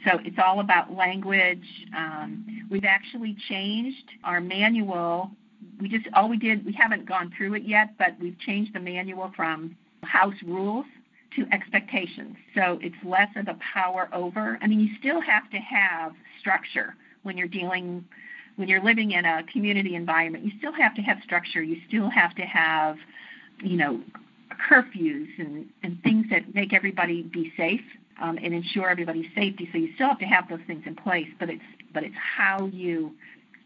So 0.06 0.20
it's 0.24 0.38
all 0.44 0.60
about 0.60 0.94
language. 0.94 1.66
Um, 1.96 2.68
we've 2.70 2.86
actually 2.86 3.36
changed 3.50 4.06
our 4.24 4.42
manual. 4.42 5.32
We 5.80 5.90
just, 5.90 6.08
all 6.14 6.30
we 6.30 6.38
did, 6.38 6.66
we 6.66 6.74
haven't 6.74 7.08
gone 7.08 7.34
through 7.36 7.56
it 7.56 7.64
yet, 7.64 7.98
but 7.98 8.16
we've 8.20 8.38
changed 8.40 8.74
the 8.74 8.80
manual 8.80 9.32
from 9.36 9.76
house 10.04 10.36
rules 10.46 10.86
to 11.36 11.46
expectations. 11.54 12.36
So 12.56 12.80
it's 12.82 12.96
less 13.06 13.30
of 13.36 13.48
a 13.48 13.58
power 13.74 14.10
over. 14.14 14.58
I 14.62 14.68
mean, 14.68 14.80
you 14.80 14.90
still 15.00 15.22
have 15.22 15.50
to 15.52 15.58
have 15.58 16.14
structure 16.40 16.96
when 17.24 17.38
you're 17.38 17.48
dealing 17.48 18.06
when 18.56 18.68
you're 18.68 18.84
living 18.84 19.12
in 19.12 19.26
a 19.26 19.44
community 19.52 19.96
environment 19.96 20.44
you 20.44 20.52
still 20.58 20.74
have 20.74 20.94
to 20.96 21.02
have 21.02 21.18
structure 21.24 21.62
you 21.62 21.78
still 21.88 22.10
have 22.10 22.36
to 22.36 22.44
have 22.44 22.98
you 23.62 23.78
know 23.78 24.02
curfews 24.70 25.28
and, 25.38 25.68
and 25.84 26.02
things 26.04 26.26
that 26.30 26.54
make 26.54 26.74
everybody 26.74 27.24
be 27.24 27.52
safe 27.56 27.82
um, 28.22 28.38
and 28.38 28.54
ensure 28.54 28.90
everybody's 28.90 29.28
safety 29.36 29.70
so 29.72 29.78
you 29.78 29.94
still 29.96 30.10
have 30.10 30.20
to 30.20 30.26
have 30.26 30.50
those 30.50 30.60
things 30.68 30.84
in 30.86 30.96
place 30.96 31.28
but 31.40 31.50
it's 31.50 31.64
but 31.94 32.04
it's 32.04 32.16
how 32.16 32.66
you 32.68 33.12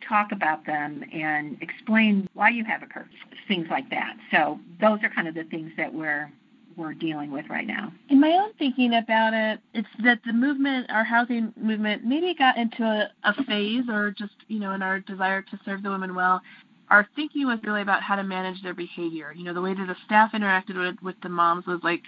talk 0.08 0.32
about 0.32 0.66
them 0.66 1.04
and 1.12 1.58
explain 1.62 2.28
why 2.34 2.50
you 2.50 2.64
have 2.64 2.84
a 2.84 2.86
curfew 2.86 3.18
things 3.48 3.68
like 3.70 3.90
that 3.90 4.16
so 4.32 4.60
those 4.80 5.00
are 5.04 5.10
kind 5.10 5.28
of 5.28 5.34
the 5.34 5.44
things 5.46 5.72
that 5.78 5.94
we're 5.94 6.30
we're 6.78 6.94
dealing 6.94 7.32
with 7.32 7.46
right 7.50 7.68
now. 7.68 7.92
In 8.10 8.20
my 8.20 8.32
own 8.32 8.54
thinking 8.60 8.96
about 8.96 9.34
it, 9.34 9.60
it's 9.74 9.88
that 10.04 10.20
the 10.26 10.34
movement, 10.34 10.90
our 10.90 11.04
housing 11.04 11.54
movement, 11.56 12.04
maybe 12.06 12.34
got 12.34 12.58
into 12.58 12.84
a, 12.84 13.10
a 13.24 13.44
phase 13.46 13.84
or 13.90 14.12
just, 14.12 14.34
you 14.48 14.60
know, 14.60 14.72
in 14.72 14.82
our 14.82 15.00
desire 15.00 15.42
to 15.42 15.60
serve 15.66 15.84
the 15.84 15.90
women 15.90 16.16
well, 16.16 16.42
our 16.90 17.08
thinking 17.16 17.48
was 17.48 17.60
really 17.64 17.82
about 17.82 18.04
how 18.04 18.16
to 18.16 18.24
manage 18.24 18.62
their 18.62 18.74
behavior. 18.74 19.34
You 19.36 19.44
know, 19.44 19.54
the 19.54 19.62
way 19.62 19.74
that 19.74 19.88
the 19.88 19.96
staff 20.06 20.34
interacted 20.34 20.78
with, 20.78 21.02
with 21.02 21.16
the 21.24 21.30
moms 21.30 21.66
was 21.66 21.80
like 21.84 22.02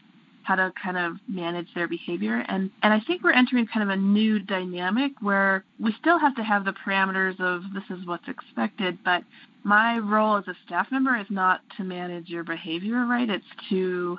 how 0.44 0.56
to 0.56 0.72
kind 0.82 0.98
of 0.98 1.18
manage 1.28 1.68
their 1.76 1.90
behavior. 1.90 2.46
And, 2.48 2.72
and 2.82 2.94
I 2.94 3.02
think 3.02 3.22
we're 3.22 3.34
entering 3.34 3.68
kind 3.68 3.84
of 3.84 3.90
a 3.90 4.00
new 4.00 4.40
dynamic 4.40 5.12
where 5.20 5.66
we 5.78 5.94
still 6.00 6.18
have 6.18 6.36
to 6.36 6.44
have 6.44 6.64
the 6.64 6.74
parameters 6.86 7.38
of 7.42 7.64
this 7.74 7.84
is 7.90 8.06
what's 8.06 8.30
expected, 8.30 8.98
but 9.04 9.24
my 9.66 9.98
role 9.98 10.38
as 10.38 10.48
a 10.48 10.56
staff 10.66 10.88
member 10.90 11.18
is 11.18 11.26
not 11.30 11.60
to 11.76 11.84
manage 11.84 12.30
your 12.30 12.46
behavior, 12.46 13.06
right? 13.06 13.30
It's 13.30 13.44
to 13.70 14.18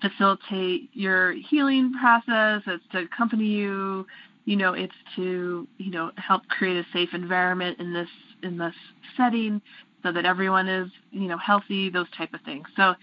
facilitate 0.00 0.90
your 0.92 1.32
healing 1.32 1.92
process. 2.00 2.62
It's 2.66 2.84
to 2.92 2.98
accompany 3.00 3.46
you. 3.46 4.06
You 4.44 4.56
know, 4.56 4.74
it's 4.74 4.94
to 5.16 5.66
you 5.78 5.90
know 5.90 6.10
help 6.16 6.46
create 6.48 6.76
a 6.76 6.86
safe 6.92 7.10
environment 7.14 7.78
in 7.78 7.92
this 7.92 8.08
in 8.42 8.58
this 8.58 8.74
setting 9.16 9.60
so 10.02 10.12
that 10.12 10.24
everyone 10.24 10.68
is 10.68 10.90
you 11.10 11.28
know 11.28 11.38
healthy. 11.38 11.90
Those 11.90 12.10
type 12.16 12.34
of 12.34 12.40
things. 12.42 12.66
So 12.76 12.94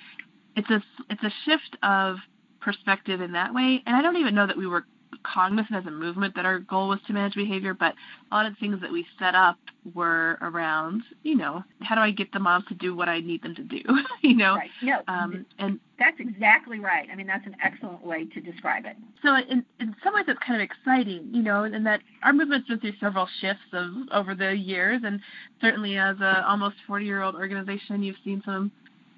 it's 0.55 0.69
a 0.69 0.83
it's 1.09 1.23
a 1.23 1.31
shift 1.45 1.77
of 1.83 2.17
perspective 2.59 3.21
in 3.21 3.31
that 3.31 3.53
way. 3.53 3.81
And 3.85 3.95
I 3.95 4.01
don't 4.01 4.17
even 4.17 4.35
know 4.35 4.47
that 4.47 4.57
we 4.57 4.67
were 4.67 4.85
cognizant 5.23 5.75
as 5.75 5.85
a 5.85 5.91
movement 5.91 6.35
that 6.35 6.45
our 6.45 6.59
goal 6.59 6.89
was 6.89 6.99
to 7.07 7.13
manage 7.13 7.35
behavior, 7.35 7.73
but 7.73 7.93
a 8.31 8.35
lot 8.35 8.45
of 8.45 8.57
things 8.59 8.79
that 8.81 8.91
we 8.91 9.05
set 9.19 9.35
up 9.35 9.57
were 9.93 10.37
around, 10.41 11.01
you 11.23 11.35
know, 11.35 11.63
how 11.81 11.95
do 11.95 12.01
I 12.01 12.11
get 12.11 12.31
the 12.31 12.39
moms 12.39 12.65
to 12.69 12.75
do 12.75 12.95
what 12.95 13.09
I 13.09 13.19
need 13.19 13.41
them 13.43 13.55
to 13.55 13.63
do, 13.63 13.81
you 14.21 14.35
know? 14.35 14.55
Right. 14.55 14.69
No, 14.81 15.01
um, 15.07 15.45
and 15.59 15.79
that's 15.97 16.19
exactly 16.19 16.79
right. 16.79 17.07
I 17.11 17.15
mean, 17.15 17.27
that's 17.27 17.45
an 17.45 17.55
excellent 17.63 18.05
way 18.05 18.25
to 18.25 18.41
describe 18.41 18.85
it. 18.85 18.95
So 19.23 19.35
in, 19.35 19.65
in 19.79 19.95
some 20.03 20.13
ways, 20.13 20.25
it's 20.27 20.39
kind 20.45 20.61
of 20.61 20.65
exciting, 20.65 21.29
you 21.31 21.41
know, 21.41 21.63
in 21.63 21.83
that 21.83 22.01
our 22.23 22.33
movement's 22.33 22.67
been 22.67 22.79
through 22.79 22.93
several 22.99 23.27
shifts 23.39 23.63
of 23.73 23.89
over 24.11 24.35
the 24.35 24.51
years, 24.51 25.01
and 25.03 25.19
certainly 25.59 25.97
as 25.97 26.19
a 26.19 26.43
almost 26.47 26.75
40 26.87 27.05
year 27.05 27.21
old 27.21 27.35
organization, 27.35 28.03
you've 28.03 28.15
seen 28.23 28.41
some 28.45 28.71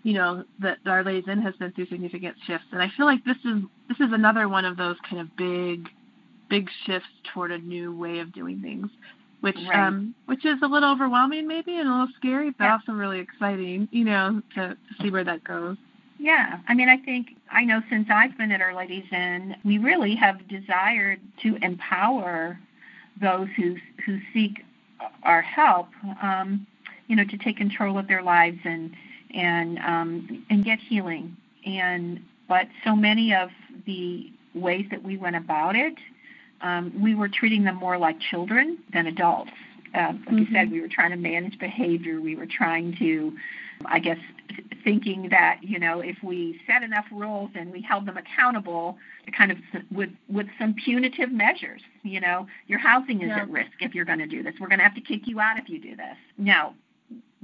you 0.04 0.13
know 0.13 0.44
that 0.60 0.80
our 0.86 1.04
Lady's 1.04 1.28
Inn 1.28 1.42
has 1.42 1.56
been 1.56 1.72
through 1.72 1.88
significant 1.88 2.36
shifts, 2.46 2.68
and 2.72 2.82
I 2.82 2.92
feel 2.96 3.06
like 3.06 3.24
this 3.24 3.38
is 3.46 3.63
this 3.88 4.00
is 4.00 4.13
another 4.13 4.48
one 4.48 4.66
of 4.66 4.78
those 4.78 4.98
kind 5.10 5.22
of 5.22 5.36
big, 5.36 5.89
big 6.50 6.70
shifts 6.86 7.08
toward 7.34 7.52
a 7.52 7.58
new 7.58 7.96
way 7.96 8.20
of 8.20 8.34
doing 8.34 8.62
things, 8.62 8.89
which 9.42 9.58
right. 9.68 9.88
um 9.88 10.13
which 10.26 10.46
is 10.46 10.58
a 10.62 10.68
little 10.68 10.92
overwhelming 10.92 11.48
maybe 11.48 11.78
and 11.78 11.88
a 11.88 11.92
little 11.92 12.10
scary, 12.18 12.52
but 12.52 12.66
yeah. 12.66 12.74
also 12.74 12.92
really 12.92 13.20
exciting, 13.20 13.88
you 13.92 14.04
know, 14.04 14.42
to, 14.56 14.70
to 14.70 15.02
see 15.02 15.10
where 15.10 15.24
that 15.24 15.44
goes. 15.44 15.78
Yeah, 16.20 16.60
I 16.68 16.74
mean, 16.74 16.89
I 16.89 16.98
think 16.98 17.30
I 17.52 17.63
know 17.63 17.82
since 17.89 18.08
I've 18.12 18.38
been 18.38 18.52
at 18.52 18.62
Our 18.62 18.76
Lady's 18.76 19.12
Inn, 19.12 19.56
we 19.63 19.78
really 19.78 20.16
have 20.16 20.48
desired 20.48 21.20
to 21.42 21.58
empower 21.62 22.60
those 23.22 23.48
who 23.56 23.78
who 24.06 24.20
seek 24.34 24.63
our 25.24 25.42
help, 25.42 25.88
um, 26.22 26.66
you 27.08 27.16
know, 27.16 27.26
to 27.26 27.38
take 27.38 27.58
control 27.58 27.98
of 27.98 28.08
their 28.08 28.22
lives 28.22 28.60
and 28.63 28.92
and 29.34 29.80
um, 29.80 30.46
and 30.50 30.63
get 30.63 30.80
healing. 30.80 31.36
And 31.65 32.24
but 32.48 32.67
so 32.84 32.96
many 32.96 33.34
of 33.34 33.50
the 33.86 34.32
ways 34.54 34.86
that 34.91 35.04
we 35.04 35.17
went 35.17 35.36
about 35.36 35.76
it, 35.76 35.96
um, 36.62 36.93
we 37.02 37.15
were 37.15 37.30
treating 37.30 37.63
them 37.63 37.76
more 37.76 37.98
like 37.98 38.19
children 38.19 38.78
than 38.93 39.08
adults. 39.08 39.52
Uh, 39.96 40.00
like 40.00 40.15
mm-hmm. 40.15 40.38
you 40.39 40.48
said, 40.52 40.72
we 40.72 40.82
were 40.82 40.88
trying 40.88 41.12
to 41.12 41.17
manage 41.17 41.60
behavior. 41.60 42.19
We 42.19 42.36
were 42.36 42.48
trying 42.48 42.96
to, 42.98 43.34
I 43.86 44.00
guess, 44.00 44.17
thinking 44.84 45.30
that 45.30 45.60
you 45.62 45.80
know 45.80 46.00
if 46.00 46.17
we 46.24 46.60
set 46.67 46.84
enough 46.84 47.06
rules 47.12 47.52
and 47.56 47.72
we 47.72 47.82
held 47.82 48.06
them 48.08 48.17
accountable, 48.17 48.98
kind 49.36 49.52
of 49.52 49.58
with 49.91 50.10
with 50.28 50.48
some 50.60 50.74
punitive 50.74 51.32
measures. 51.32 51.82
You 52.02 52.19
know, 52.19 52.48
your 52.67 52.80
housing 52.80 53.22
is 53.22 53.30
yeah. 53.30 53.41
at 53.41 53.50
risk 53.50 53.72
if 53.80 53.93
you're 53.93 54.06
going 54.06 54.19
to 54.19 54.28
do 54.28 54.43
this. 54.43 54.56
We're 54.60 54.67
going 54.67 54.80
to 54.80 54.86
have 54.86 54.96
to 54.96 55.02
kick 55.02 55.28
you 55.28 55.39
out 55.39 55.58
if 55.60 55.69
you 55.69 55.80
do 55.80 55.96
this. 55.96 56.17
Now, 56.38 56.74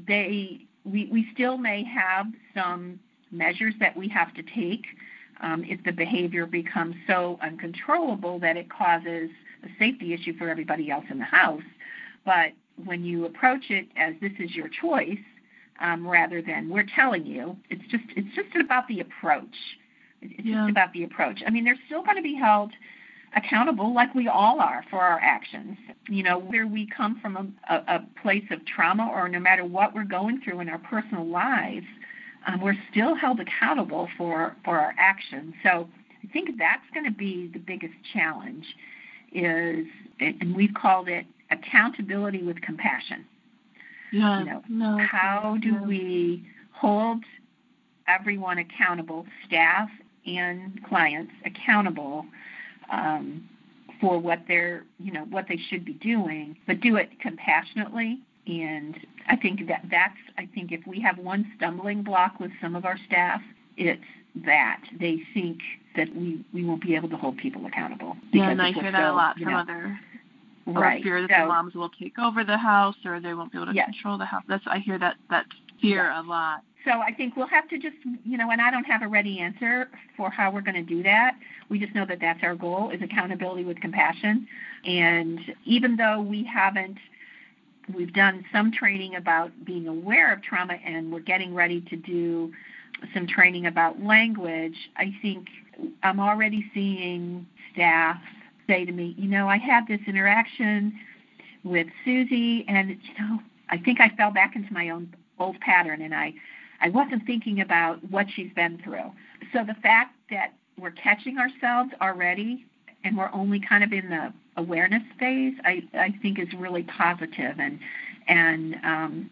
they 0.07 0.65
we, 0.85 1.09
we 1.11 1.27
still 1.33 1.57
may 1.57 1.83
have 1.83 2.27
some 2.53 2.99
measures 3.31 3.73
that 3.79 3.95
we 3.95 4.07
have 4.09 4.33
to 4.33 4.43
take 4.43 4.85
um, 5.41 5.63
if 5.63 5.83
the 5.83 5.91
behavior 5.91 6.45
becomes 6.45 6.95
so 7.07 7.39
uncontrollable 7.41 8.39
that 8.39 8.57
it 8.57 8.69
causes 8.69 9.29
a 9.63 9.67
safety 9.77 10.13
issue 10.13 10.37
for 10.37 10.49
everybody 10.49 10.89
else 10.89 11.05
in 11.09 11.19
the 11.19 11.25
house. 11.25 11.63
But 12.25 12.51
when 12.83 13.03
you 13.03 13.25
approach 13.25 13.69
it 13.69 13.87
as 13.95 14.13
this 14.21 14.31
is 14.39 14.55
your 14.55 14.67
choice, 14.67 15.19
um, 15.81 16.07
rather 16.07 16.41
than 16.41 16.69
we're 16.69 16.85
telling 16.95 17.25
you, 17.25 17.55
it's 17.69 17.85
just 17.89 18.03
it's 18.15 18.35
just 18.35 18.55
about 18.55 18.87
the 18.87 18.99
approach. 18.99 19.55
It's 20.21 20.45
yeah. 20.45 20.61
just 20.61 20.71
about 20.71 20.91
the 20.91 21.03
approach. 21.03 21.41
I 21.45 21.49
mean, 21.49 21.63
they're 21.63 21.79
still 21.85 22.03
going 22.03 22.17
to 22.17 22.21
be 22.21 22.35
held 22.35 22.71
accountable 23.35 23.93
like 23.93 24.13
we 24.15 24.27
all 24.27 24.59
are 24.59 24.83
for 24.89 24.99
our 24.99 25.19
actions. 25.19 25.77
You 26.07 26.23
know, 26.23 26.39
whether 26.39 26.65
we 26.65 26.87
come 26.87 27.19
from 27.21 27.35
a, 27.37 27.73
a, 27.73 27.95
a 27.95 28.05
place 28.21 28.45
of 28.51 28.65
trauma 28.65 29.09
or 29.13 29.29
no 29.29 29.39
matter 29.39 29.65
what 29.65 29.93
we're 29.93 30.03
going 30.03 30.41
through 30.41 30.59
in 30.59 30.69
our 30.69 30.79
personal 30.79 31.25
lives, 31.25 31.85
um, 32.47 32.61
we're 32.61 32.77
still 32.91 33.15
held 33.15 33.39
accountable 33.39 34.07
for, 34.17 34.55
for 34.63 34.79
our 34.79 34.93
actions. 34.97 35.53
So 35.63 35.89
I 36.23 36.27
think 36.31 36.57
that's 36.57 36.85
going 36.93 37.05
to 37.05 37.11
be 37.11 37.49
the 37.51 37.59
biggest 37.59 37.93
challenge 38.13 38.65
is, 39.31 39.85
and 40.19 40.55
we've 40.55 40.73
called 40.73 41.07
it 41.07 41.25
accountability 41.51 42.43
with 42.43 42.61
compassion. 42.61 43.25
Yeah, 44.11 44.39
you 44.39 44.45
know, 44.45 44.63
no, 44.67 44.97
how 44.97 45.57
do 45.61 45.69
yeah. 45.69 45.81
we 45.83 46.47
hold 46.71 47.23
everyone 48.07 48.57
accountable, 48.57 49.27
staff 49.45 49.89
and 50.25 50.83
clients 50.83 51.31
accountable 51.45 52.25
um, 52.91 53.47
for 53.99 54.17
what 54.17 54.39
they're, 54.47 54.83
you 54.97 55.11
know, 55.11 55.25
what 55.25 55.45
they 55.47 55.59
should 55.69 55.85
be 55.85 55.93
doing, 55.93 56.55
but 56.67 56.79
do 56.81 56.95
it 56.95 57.09
compassionately. 57.19 58.19
And 58.47 58.95
I 59.27 59.35
think 59.35 59.67
that 59.67 59.83
that's, 59.91 60.17
I 60.37 60.47
think 60.53 60.71
if 60.71 60.85
we 60.87 61.01
have 61.01 61.17
one 61.17 61.51
stumbling 61.57 62.03
block 62.03 62.39
with 62.39 62.51
some 62.61 62.75
of 62.75 62.85
our 62.85 62.97
staff, 63.05 63.41
it's 63.77 64.01
that 64.45 64.81
they 64.99 65.19
think 65.33 65.59
that 65.95 66.15
we, 66.15 66.43
we 66.53 66.63
won't 66.63 66.81
be 66.81 66.95
able 66.95 67.09
to 67.09 67.17
hold 67.17 67.37
people 67.37 67.65
accountable. 67.65 68.15
Yeah, 68.31 68.49
and 68.49 68.61
I 68.61 68.71
hear 68.71 68.91
that 68.91 68.99
so, 68.99 69.11
a 69.11 69.15
lot 69.15 69.37
from 69.37 69.51
know, 69.51 69.57
other 69.57 69.99
right. 70.67 71.03
fear 71.03 71.21
that 71.21 71.29
so, 71.29 71.41
the 71.41 71.47
moms 71.47 71.75
will 71.75 71.89
take 71.89 72.17
over 72.19 72.43
the 72.43 72.57
house 72.57 72.95
or 73.05 73.19
they 73.19 73.33
won't 73.33 73.51
be 73.51 73.57
able 73.57 73.67
to 73.67 73.73
yes. 73.73 73.89
control 73.91 74.17
the 74.17 74.25
house. 74.25 74.43
That's 74.47 74.63
I 74.67 74.79
hear 74.79 74.99
that 74.99 75.15
that 75.29 75.45
fear 75.81 76.11
yes. 76.11 76.23
a 76.23 76.27
lot. 76.27 76.61
So 76.85 76.91
I 76.91 77.13
think 77.13 77.35
we'll 77.35 77.47
have 77.47 77.67
to 77.69 77.77
just, 77.77 77.97
you 78.23 78.37
know, 78.37 78.51
and 78.51 78.61
I 78.61 78.71
don't 78.71 78.85
have 78.85 79.01
a 79.01 79.07
ready 79.07 79.39
answer 79.39 79.89
for 80.15 80.29
how 80.29 80.51
we're 80.51 80.61
going 80.61 80.75
to 80.75 80.81
do 80.81 81.03
that. 81.03 81.35
We 81.67 81.77
just 81.77 81.93
know 81.93 82.05
that 82.05 82.19
that's 82.21 82.41
our 82.41 82.55
goal 82.55 82.89
is 82.91 83.01
accountability 83.01 83.65
with 83.65 83.81
compassion. 83.81 84.47
And 84.85 85.39
even 85.65 85.97
though 85.97 86.21
we 86.21 86.43
haven't 86.43 86.97
we've 87.93 88.13
done 88.13 88.45
some 88.53 88.71
training 88.71 89.15
about 89.15 89.51
being 89.65 89.87
aware 89.87 90.31
of 90.31 90.43
trauma 90.43 90.75
and 90.85 91.11
we're 91.11 91.19
getting 91.19 91.55
ready 91.55 91.81
to 91.81 91.95
do 91.95 92.53
some 93.13 93.25
training 93.25 93.65
about 93.65 94.01
language, 94.01 94.75
I 94.95 95.13
think 95.21 95.47
I'm 96.03 96.19
already 96.19 96.69
seeing 96.73 97.47
staff 97.73 98.21
say 98.67 98.85
to 98.85 98.91
me, 98.91 99.15
you 99.17 99.27
know, 99.27 99.49
I 99.49 99.57
had 99.57 99.87
this 99.87 100.01
interaction 100.05 100.93
with 101.63 101.87
Susie 102.05 102.65
and 102.67 102.89
you 102.89 103.13
know, 103.19 103.39
I 103.69 103.77
think 103.77 103.99
I 103.99 104.09
fell 104.09 104.31
back 104.31 104.55
into 104.55 104.71
my 104.71 104.89
own 104.89 105.13
old 105.39 105.59
pattern 105.59 106.01
and 106.01 106.13
I 106.13 106.33
I 106.81 106.89
wasn't 106.89 107.25
thinking 107.25 107.61
about 107.61 107.99
what 108.09 108.27
she's 108.33 108.51
been 108.53 108.79
through. 108.83 109.11
So 109.53 109.63
the 109.65 109.75
fact 109.81 110.15
that 110.29 110.53
we're 110.77 110.91
catching 110.91 111.37
ourselves 111.37 111.91
already 112.01 112.65
and 113.03 113.17
we're 113.17 113.31
only 113.33 113.59
kind 113.59 113.83
of 113.83 113.91
in 113.91 114.09
the 114.09 114.33
awareness 114.57 115.03
phase, 115.19 115.53
I, 115.63 115.83
I 115.93 116.13
think 116.21 116.39
is 116.39 116.47
really 116.57 116.83
positive 116.83 117.59
and 117.59 117.79
and 118.27 118.75
um, 118.83 119.29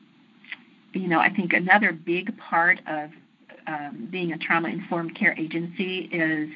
you 0.93 1.07
know 1.07 1.19
I 1.19 1.29
think 1.29 1.53
another 1.53 1.91
big 1.91 2.37
part 2.37 2.79
of 2.87 3.11
um, 3.67 4.07
being 4.09 4.31
a 4.31 4.37
trauma 4.37 4.69
informed 4.69 5.15
care 5.15 5.35
agency 5.37 6.09
is 6.11 6.49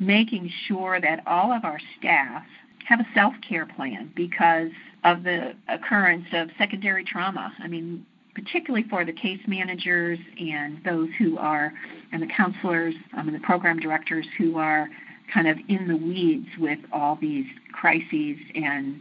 making 0.00 0.50
sure 0.66 1.00
that 1.00 1.22
all 1.26 1.52
of 1.52 1.64
our 1.64 1.80
staff 1.98 2.44
have 2.86 3.00
a 3.00 3.06
self 3.14 3.34
care 3.46 3.66
plan 3.66 4.12
because 4.14 4.70
of 5.04 5.22
the 5.22 5.54
occurrence 5.68 6.26
of 6.32 6.48
secondary 6.58 7.04
trauma. 7.04 7.52
I 7.58 7.68
mean, 7.68 8.06
particularly 8.34 8.84
for 8.88 9.04
the 9.04 9.12
case 9.12 9.40
managers 9.46 10.18
and 10.38 10.82
those 10.84 11.08
who 11.18 11.38
are, 11.38 11.72
and 12.12 12.22
the 12.22 12.26
counselors 12.26 12.94
um, 13.16 13.28
and 13.28 13.34
the 13.34 13.40
program 13.40 13.78
directors 13.78 14.26
who 14.38 14.58
are 14.58 14.88
kind 15.32 15.48
of 15.48 15.56
in 15.68 15.88
the 15.88 15.96
weeds 15.96 16.48
with 16.58 16.78
all 16.92 17.16
these 17.20 17.46
crises 17.72 18.36
and 18.54 19.00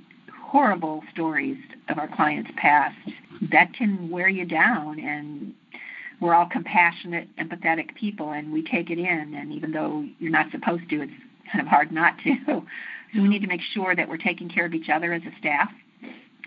horrible 0.50 1.04
stories 1.12 1.58
of 1.90 1.98
our 1.98 2.08
clients' 2.16 2.52
past, 2.58 2.96
that 3.52 3.74
can 3.74 4.10
wear 4.10 4.30
you 4.30 4.46
down. 4.46 5.00
And 5.00 5.54
we're 6.22 6.34
all 6.34 6.48
compassionate, 6.50 7.28
empathetic 7.38 7.96
people, 7.96 8.32
and 8.32 8.54
we 8.54 8.62
take 8.62 8.90
it 8.90 9.00
in. 9.00 9.34
And 9.36 9.52
even 9.52 9.72
though 9.72 10.06
you're 10.20 10.32
not 10.32 10.52
supposed 10.52 10.90
to, 10.90 11.02
it's 11.02 11.14
kind 11.52 11.62
of 11.62 11.68
hard 11.68 11.92
not 11.92 12.18
to. 12.24 12.36
so 12.46 12.64
we 13.16 13.28
need 13.28 13.42
to 13.42 13.48
make 13.48 13.62
sure 13.74 13.96
that 13.96 14.08
we're 14.08 14.18
taking 14.18 14.48
care 14.48 14.66
of 14.66 14.74
each 14.74 14.90
other 14.90 15.12
as 15.12 15.24
a 15.24 15.38
staff. 15.40 15.72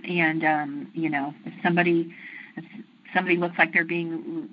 And 0.08 0.44
um, 0.44 0.90
you 0.94 1.10
know, 1.10 1.34
if 1.44 1.52
somebody 1.62 2.14
if 2.56 2.64
somebody 3.14 3.36
looks 3.36 3.54
like 3.58 3.72
they're 3.72 3.84
being 3.84 4.50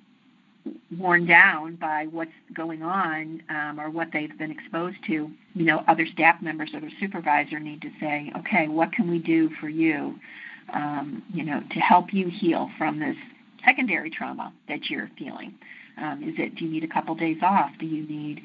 worn 0.98 1.26
down 1.26 1.76
by 1.76 2.08
what's 2.12 2.32
going 2.54 2.84
on 2.84 3.42
um, 3.50 3.80
or 3.80 3.90
what 3.90 4.10
they've 4.14 4.38
been 4.38 4.52
exposed 4.52 4.98
to, 5.08 5.30
you 5.54 5.66
know, 5.66 5.84
other 5.88 6.06
staff 6.06 6.42
members 6.42 6.72
or 6.74 6.80
their 6.80 6.92
supervisor 7.00 7.60
need 7.60 7.82
to 7.82 7.90
say, 8.00 8.32
okay, 8.38 8.68
what 8.68 8.92
can 8.92 9.10
we 9.10 9.20
do 9.20 9.50
for 9.60 9.70
you, 9.70 10.16
um, 10.74 11.24
you 11.34 11.44
know, 11.44 11.62
to 11.72 11.80
help 11.80 12.14
you 12.14 12.30
heal 12.30 12.70
from 12.78 13.00
this 13.00 13.16
secondary 13.66 14.10
trauma 14.10 14.54
that 14.68 14.90
you're 14.90 15.10
feeling? 15.18 15.54
Um, 15.98 16.24
is 16.24 16.36
it, 16.38 16.56
do 16.56 16.66
you 16.66 16.72
need 16.72 16.84
a 16.84 16.88
couple 16.88 17.14
days 17.16 17.38
off? 17.42 17.72
Do 17.80 17.86
you 17.86 18.08
need 18.08 18.42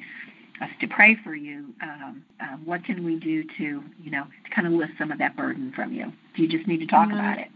us 0.61 0.69
to 0.81 0.87
pray 0.87 1.17
for 1.23 1.35
you? 1.35 1.73
Um, 1.81 2.23
um, 2.41 2.61
what 2.65 2.83
can 2.83 3.03
we 3.03 3.15
do 3.17 3.43
to, 3.57 3.83
you 4.03 4.11
know, 4.11 4.25
to 4.43 4.49
kind 4.53 4.67
of 4.67 4.73
lift 4.73 4.93
some 4.99 5.11
of 5.11 5.17
that 5.19 5.35
burden 5.35 5.71
from 5.75 5.93
you? 5.93 6.11
Do 6.35 6.43
you 6.43 6.49
just 6.49 6.67
need 6.67 6.79
to 6.79 6.87
talk 6.87 7.09
yeah. 7.09 7.15
about 7.15 7.39
it? 7.39 7.47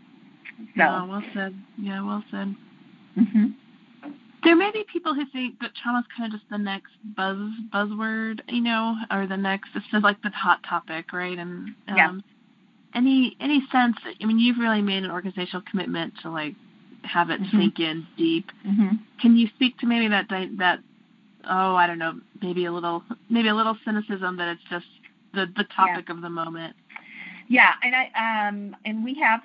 So, 0.76 0.82
yeah, 0.82 1.06
well 1.06 1.24
said. 1.34 1.56
Yeah, 1.78 2.06
well 2.06 2.24
said. 2.32 2.56
Mm-hmm. 3.18 3.46
There 4.44 4.56
may 4.58 4.72
be 4.72 4.84
people 4.92 5.14
who 5.14 5.26
think 5.32 5.60
that 5.62 5.72
trauma 5.82 6.00
is 6.00 6.06
kind 6.18 6.34
of 6.34 6.40
just 6.40 6.50
the 6.50 6.58
next 6.58 6.92
buzz 7.16 7.38
buzzword, 7.74 8.42
you 8.50 8.62
know, 8.62 8.96
or 9.10 9.26
the 9.26 9.38
next. 9.38 9.70
This 9.74 9.84
is 9.94 10.04
like 10.04 10.22
the 10.22 10.30
hot 10.30 10.60
topic, 10.68 11.14
right? 11.14 11.38
And 11.38 11.70
um, 11.88 11.96
yeah. 11.96 12.12
any 12.94 13.38
any 13.40 13.64
sense? 13.72 13.96
I 14.22 14.26
mean, 14.26 14.40
you've 14.40 14.58
really 14.58 14.82
made 14.82 15.04
an 15.04 15.12
organizational 15.12 15.64
commitment 15.70 16.14
to 16.24 16.30
like 16.30 16.56
have 17.04 17.30
it 17.30 17.42
mm-hmm. 17.42 17.58
sink 17.58 17.80
in 17.80 18.06
deep. 18.18 18.48
Mm-hmm. 18.68 18.96
Can 19.22 19.38
you 19.38 19.48
speak 19.56 19.78
to 19.80 19.86
maybe 19.86 20.10
that 20.10 20.28
that 20.30 20.80
oh 21.50 21.76
I 21.76 21.88
don't 21.88 22.00
know 22.00 22.20
maybe 22.42 22.66
a 22.66 22.72
little 22.72 23.04
maybe 23.30 23.48
a 23.48 23.56
little 23.56 23.78
cynicism 23.86 24.38
that 24.38 24.50
it's 24.50 24.64
just 24.70 24.86
the 25.34 25.46
the 25.56 25.66
topic 25.76 26.06
yeah. 26.08 26.16
of 26.16 26.22
the 26.22 26.30
moment. 26.30 26.76
Yeah, 27.48 27.74
and 27.84 27.96
I 27.96 28.48
um 28.48 28.76
and 28.86 29.04
we 29.04 29.16
have 29.16 29.42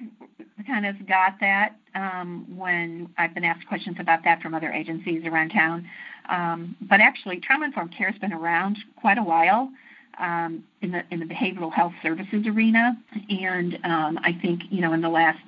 kind 0.66 0.86
of 0.86 1.06
got 1.06 1.40
that 1.40 1.76
um, 1.94 2.46
when 2.56 3.08
I've 3.16 3.34
been 3.34 3.44
asked 3.44 3.66
questions 3.66 3.96
about 3.98 4.24
that 4.24 4.42
from 4.42 4.54
other 4.54 4.70
agencies 4.70 5.24
around 5.24 5.50
town. 5.50 5.88
Um, 6.28 6.76
but 6.80 7.00
actually, 7.00 7.40
trauma 7.40 7.66
informed 7.66 7.94
care 7.96 8.10
has 8.10 8.20
been 8.20 8.32
around 8.32 8.78
quite 8.96 9.18
a 9.18 9.22
while 9.22 9.70
um, 10.18 10.64
in 10.82 10.92
the 10.92 11.02
in 11.10 11.20
the 11.20 11.26
behavioral 11.26 11.72
health 11.72 11.94
services 12.02 12.46
arena, 12.46 12.96
and 13.30 13.78
um, 13.84 14.18
I 14.22 14.38
think 14.40 14.62
you 14.70 14.80
know 14.80 14.92
in 14.92 15.00
the 15.00 15.08
last 15.08 15.44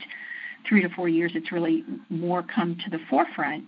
three 0.69 0.83
to 0.83 0.89
four 0.91 1.09
years, 1.09 1.33
it's 1.35 1.53
really 1.53 1.85
more 2.09 2.43
come 2.43 2.77
to 2.85 2.91
the 2.91 2.99
forefront. 3.09 3.65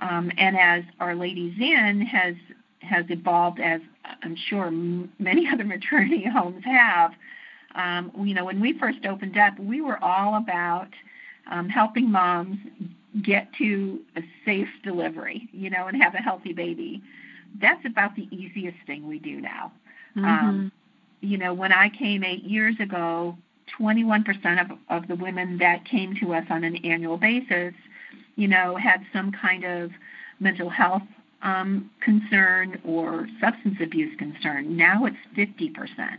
Um, 0.00 0.32
and 0.38 0.56
as 0.56 0.84
Our 0.98 1.14
Lady 1.14 1.54
In 1.58 2.00
has 2.02 2.34
has 2.80 3.04
evolved, 3.08 3.60
as 3.60 3.80
I'm 4.22 4.36
sure 4.48 4.70
many 4.70 5.48
other 5.52 5.64
maternity 5.64 6.24
homes 6.32 6.64
have, 6.64 7.12
um, 7.74 8.12
you 8.24 8.34
know, 8.34 8.44
when 8.44 8.60
we 8.60 8.78
first 8.78 9.04
opened 9.06 9.38
up, 9.38 9.58
we 9.58 9.80
were 9.80 10.02
all 10.02 10.36
about 10.36 10.88
um, 11.50 11.68
helping 11.68 12.10
moms 12.10 12.58
get 13.22 13.52
to 13.58 14.00
a 14.16 14.22
safe 14.44 14.68
delivery, 14.84 15.48
you 15.52 15.70
know, 15.70 15.86
and 15.86 16.00
have 16.02 16.14
a 16.14 16.18
healthy 16.18 16.52
baby. 16.52 17.02
That's 17.60 17.84
about 17.84 18.14
the 18.16 18.28
easiest 18.30 18.78
thing 18.86 19.08
we 19.08 19.18
do 19.18 19.40
now. 19.40 19.72
Mm-hmm. 20.16 20.24
Um, 20.24 20.72
you 21.20 21.36
know, 21.36 21.52
when 21.52 21.72
I 21.72 21.90
came 21.90 22.24
eight 22.24 22.44
years 22.44 22.76
ago, 22.80 23.36
21% 23.78 24.60
of, 24.60 24.78
of 24.88 25.08
the 25.08 25.16
women 25.16 25.58
that 25.58 25.84
came 25.84 26.14
to 26.20 26.34
us 26.34 26.44
on 26.50 26.64
an 26.64 26.76
annual 26.84 27.16
basis, 27.16 27.74
you 28.36 28.48
know, 28.48 28.76
had 28.76 29.04
some 29.12 29.32
kind 29.32 29.64
of 29.64 29.90
mental 30.38 30.70
health 30.70 31.02
um, 31.42 31.90
concern 32.00 32.80
or 32.84 33.28
substance 33.40 33.76
abuse 33.80 34.16
concern. 34.18 34.76
Now 34.76 35.06
it's 35.06 35.16
50%. 35.36 36.18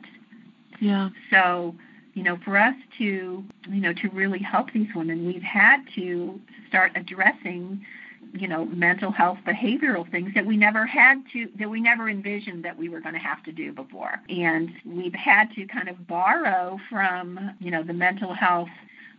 Yeah. 0.82 1.10
So, 1.30 1.76
you 2.16 2.24
know, 2.24 2.38
for 2.44 2.58
us 2.58 2.76
to, 2.98 3.44
you 3.70 3.82
know, 3.82 3.94
to 3.94 4.10
really 4.10 4.40
help 4.40 4.74
these 4.74 4.88
women, 4.94 5.26
we've 5.26 5.44
had 5.44 5.78
to 5.96 6.42
start 6.68 6.92
addressing, 6.96 7.86
you 8.34 8.48
know, 8.48 8.66
mental 8.66 9.12
health 9.12 9.38
behavioral 9.48 10.10
things 10.10 10.32
that 10.34 10.46
we 10.46 10.58
never 10.58 10.86
had 10.88 11.22
to, 11.34 11.48
that 11.60 11.70
we 11.70 11.80
never 11.80 12.10
envisioned 12.10 12.66
that 12.66 12.76
we 12.76 12.90
were 12.90 13.00
going 13.00 13.14
to 13.14 13.20
have 13.20 13.44
to 13.44 13.52
do 13.52 13.72
before. 13.72 14.20
And 14.28 14.72
we've 14.84 15.14
had 15.14 15.52
to 15.52 15.66
kind 15.68 15.88
of 15.88 16.08
borrow 16.08 16.80
from, 16.90 17.56
you 17.60 17.70
know, 17.70 17.84
the 17.84 17.94
mental 17.94 18.34
health, 18.34 18.70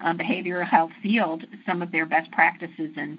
um, 0.00 0.18
behavioral 0.18 0.66
health 0.68 0.90
field 1.00 1.44
some 1.64 1.80
of 1.80 1.92
their 1.92 2.06
best 2.06 2.30
practices. 2.32 2.90
And 2.96 3.18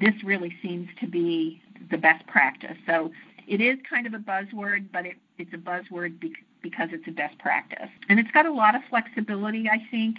this 0.00 0.14
really 0.24 0.56
seems 0.62 0.88
to 1.00 1.06
be 1.06 1.60
the 1.90 1.98
best 1.98 2.26
practice. 2.26 2.78
So 2.86 3.12
it 3.46 3.60
is 3.60 3.78
kind 3.88 4.06
of 4.06 4.14
a 4.14 4.18
buzzword, 4.18 4.86
but 4.92 5.04
it, 5.04 5.16
it's 5.36 5.52
a 5.52 5.58
buzzword 5.58 6.18
because 6.18 6.42
because 6.70 6.88
it's 6.92 7.06
a 7.06 7.10
best 7.10 7.38
practice. 7.38 7.88
And 8.08 8.18
it's 8.18 8.30
got 8.30 8.46
a 8.46 8.52
lot 8.52 8.74
of 8.74 8.82
flexibility, 8.90 9.68
I 9.68 9.78
think, 9.90 10.16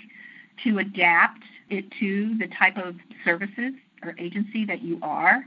to 0.63 0.79
adapt 0.79 1.43
it 1.69 1.85
to 1.99 2.37
the 2.37 2.47
type 2.47 2.77
of 2.77 2.95
services 3.23 3.73
or 4.03 4.15
agency 4.17 4.65
that 4.65 4.81
you 4.81 4.99
are. 5.01 5.43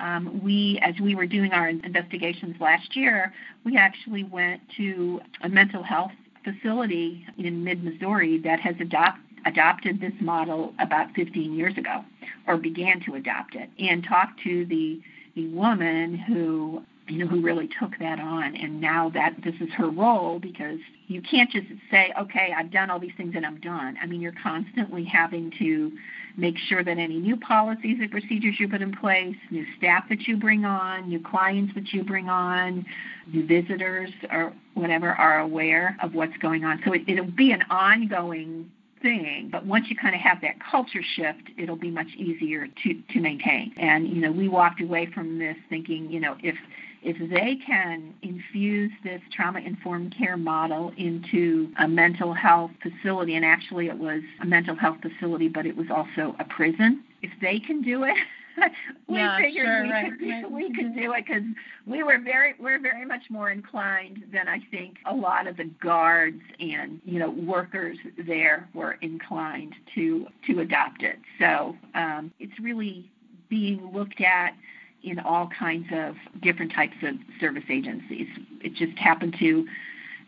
Um, 0.00 0.40
we, 0.42 0.78
as 0.82 0.94
we 1.00 1.14
were 1.14 1.26
doing 1.26 1.52
our 1.52 1.68
investigations 1.68 2.56
last 2.60 2.96
year, 2.96 3.32
we 3.64 3.76
actually 3.76 4.24
went 4.24 4.60
to 4.76 5.20
a 5.42 5.48
mental 5.48 5.82
health 5.82 6.12
facility 6.42 7.26
in 7.38 7.64
mid 7.64 7.82
Missouri 7.82 8.38
that 8.38 8.60
has 8.60 8.74
adopt, 8.80 9.18
adopted 9.46 10.00
this 10.00 10.12
model 10.20 10.74
about 10.80 11.14
15 11.14 11.54
years 11.54 11.76
ago, 11.78 12.04
or 12.46 12.56
began 12.56 13.00
to 13.06 13.14
adopt 13.14 13.54
it, 13.54 13.70
and 13.78 14.04
talked 14.04 14.40
to 14.42 14.66
the, 14.66 15.00
the 15.34 15.46
woman 15.48 16.16
who 16.16 16.82
you 17.06 17.18
know, 17.18 17.26
who 17.26 17.42
really 17.42 17.68
took 17.80 17.98
that 17.98 18.18
on. 18.18 18.56
And 18.56 18.80
now 18.80 19.10
that 19.10 19.34
this 19.44 19.54
is 19.60 19.68
her 19.76 19.90
role 19.90 20.38
because 20.38 20.78
you 21.06 21.20
can't 21.20 21.50
just 21.50 21.66
say, 21.90 22.12
okay, 22.18 22.54
I've 22.56 22.70
done 22.70 22.90
all 22.90 22.98
these 22.98 23.12
things 23.16 23.34
and 23.36 23.44
I'm 23.44 23.60
done. 23.60 23.96
I 24.02 24.06
mean, 24.06 24.20
you're 24.20 24.34
constantly 24.42 25.04
having 25.04 25.52
to 25.58 25.92
make 26.36 26.56
sure 26.58 26.82
that 26.82 26.98
any 26.98 27.18
new 27.18 27.36
policies 27.36 27.98
and 28.00 28.10
procedures 28.10 28.56
you 28.58 28.68
put 28.68 28.80
in 28.80 28.94
place, 28.96 29.36
new 29.50 29.66
staff 29.76 30.08
that 30.08 30.22
you 30.22 30.36
bring 30.36 30.64
on, 30.64 31.08
new 31.08 31.20
clients 31.20 31.74
that 31.74 31.92
you 31.92 32.04
bring 32.04 32.28
on, 32.28 32.86
new 33.32 33.46
visitors 33.46 34.10
or 34.32 34.52
whatever 34.72 35.10
are 35.10 35.40
aware 35.40 35.96
of 36.02 36.14
what's 36.14 36.36
going 36.38 36.64
on. 36.64 36.80
So 36.84 36.92
it, 36.94 37.02
it'll 37.06 37.30
be 37.30 37.52
an 37.52 37.62
ongoing 37.70 38.70
thing, 39.04 39.50
but 39.52 39.66
once 39.66 39.86
you 39.90 39.96
kind 39.96 40.14
of 40.14 40.20
have 40.22 40.40
that 40.40 40.54
culture 40.58 41.02
shift, 41.14 41.50
it'll 41.58 41.76
be 41.76 41.90
much 41.90 42.08
easier 42.16 42.66
to, 42.82 43.02
to 43.12 43.20
maintain. 43.20 43.72
And, 43.76 44.08
you 44.08 44.16
know, 44.16 44.32
we 44.32 44.48
walked 44.48 44.80
away 44.80 45.06
from 45.14 45.38
this 45.38 45.56
thinking, 45.68 46.10
you 46.10 46.18
know, 46.18 46.36
if 46.42 46.56
if 47.06 47.18
they 47.18 47.56
can 47.66 48.14
infuse 48.22 48.90
this 49.04 49.20
trauma 49.30 49.60
informed 49.60 50.16
care 50.16 50.38
model 50.38 50.90
into 50.96 51.70
a 51.78 51.86
mental 51.86 52.32
health 52.32 52.70
facility, 52.82 53.34
and 53.34 53.44
actually 53.44 53.88
it 53.88 53.98
was 53.98 54.22
a 54.40 54.46
mental 54.46 54.74
health 54.74 54.96
facility, 55.02 55.48
but 55.48 55.66
it 55.66 55.76
was 55.76 55.88
also 55.90 56.34
a 56.38 56.44
prison, 56.44 57.04
if 57.20 57.30
they 57.42 57.60
can 57.60 57.82
do 57.82 58.04
it, 58.04 58.16
we 59.08 59.16
yeah, 59.16 59.38
figured 59.38 59.66
sure, 59.66 59.82
we, 59.82 59.90
right, 59.90 60.12
could, 60.18 60.28
right. 60.28 60.50
we 60.50 60.72
could 60.74 60.94
do 60.94 61.12
it 61.12 61.24
because 61.26 61.42
we 61.86 62.02
were 62.02 62.18
very 62.18 62.54
we're 62.58 62.80
very 62.80 63.04
much 63.04 63.22
more 63.30 63.50
inclined 63.50 64.24
than 64.32 64.48
I 64.48 64.60
think 64.70 64.96
a 65.06 65.14
lot 65.14 65.46
of 65.46 65.56
the 65.56 65.64
guards 65.64 66.40
and 66.60 67.00
you 67.04 67.18
know 67.18 67.30
workers 67.30 67.98
there 68.26 68.68
were 68.74 68.92
inclined 69.02 69.74
to 69.94 70.26
to 70.46 70.60
adopt 70.60 71.02
it. 71.02 71.18
So 71.38 71.76
um, 71.94 72.32
it's 72.38 72.58
really 72.60 73.10
being 73.48 73.92
looked 73.92 74.20
at 74.20 74.54
in 75.02 75.18
all 75.18 75.48
kinds 75.48 75.86
of 75.92 76.16
different 76.40 76.72
types 76.72 76.96
of 77.02 77.14
service 77.38 77.64
agencies. 77.68 78.28
It 78.62 78.74
just 78.74 78.96
happened 78.98 79.36
to 79.38 79.66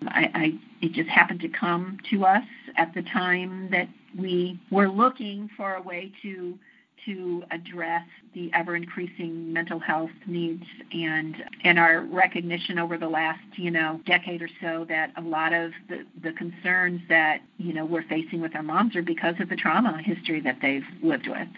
I, 0.08 0.30
I 0.34 0.58
it 0.82 0.92
just 0.92 1.08
happened 1.08 1.40
to 1.40 1.48
come 1.48 1.98
to 2.10 2.24
us 2.24 2.44
at 2.76 2.92
the 2.94 3.02
time 3.02 3.70
that 3.70 3.88
we 4.18 4.58
were 4.70 4.88
looking 4.88 5.48
for 5.56 5.74
a 5.74 5.82
way 5.82 6.12
to 6.22 6.58
to 7.06 7.42
address 7.50 8.04
the 8.34 8.50
ever 8.52 8.76
increasing 8.76 9.52
mental 9.52 9.78
health 9.78 10.10
needs 10.26 10.64
and 10.92 11.36
and 11.64 11.78
our 11.78 12.02
recognition 12.02 12.78
over 12.78 12.98
the 12.98 13.08
last 13.08 13.40
you 13.56 13.70
know 13.70 14.00
decade 14.06 14.42
or 14.42 14.48
so 14.60 14.84
that 14.88 15.12
a 15.16 15.20
lot 15.20 15.52
of 15.52 15.72
the, 15.88 16.04
the 16.22 16.32
concerns 16.32 17.00
that 17.08 17.40
you 17.58 17.72
know 17.72 17.84
we're 17.84 18.06
facing 18.08 18.40
with 18.40 18.54
our 18.54 18.62
moms 18.62 18.94
are 18.94 19.02
because 19.02 19.34
of 19.40 19.48
the 19.48 19.56
trauma 19.56 20.00
history 20.04 20.40
that 20.40 20.58
they've 20.60 20.84
lived 21.02 21.28
with. 21.28 21.48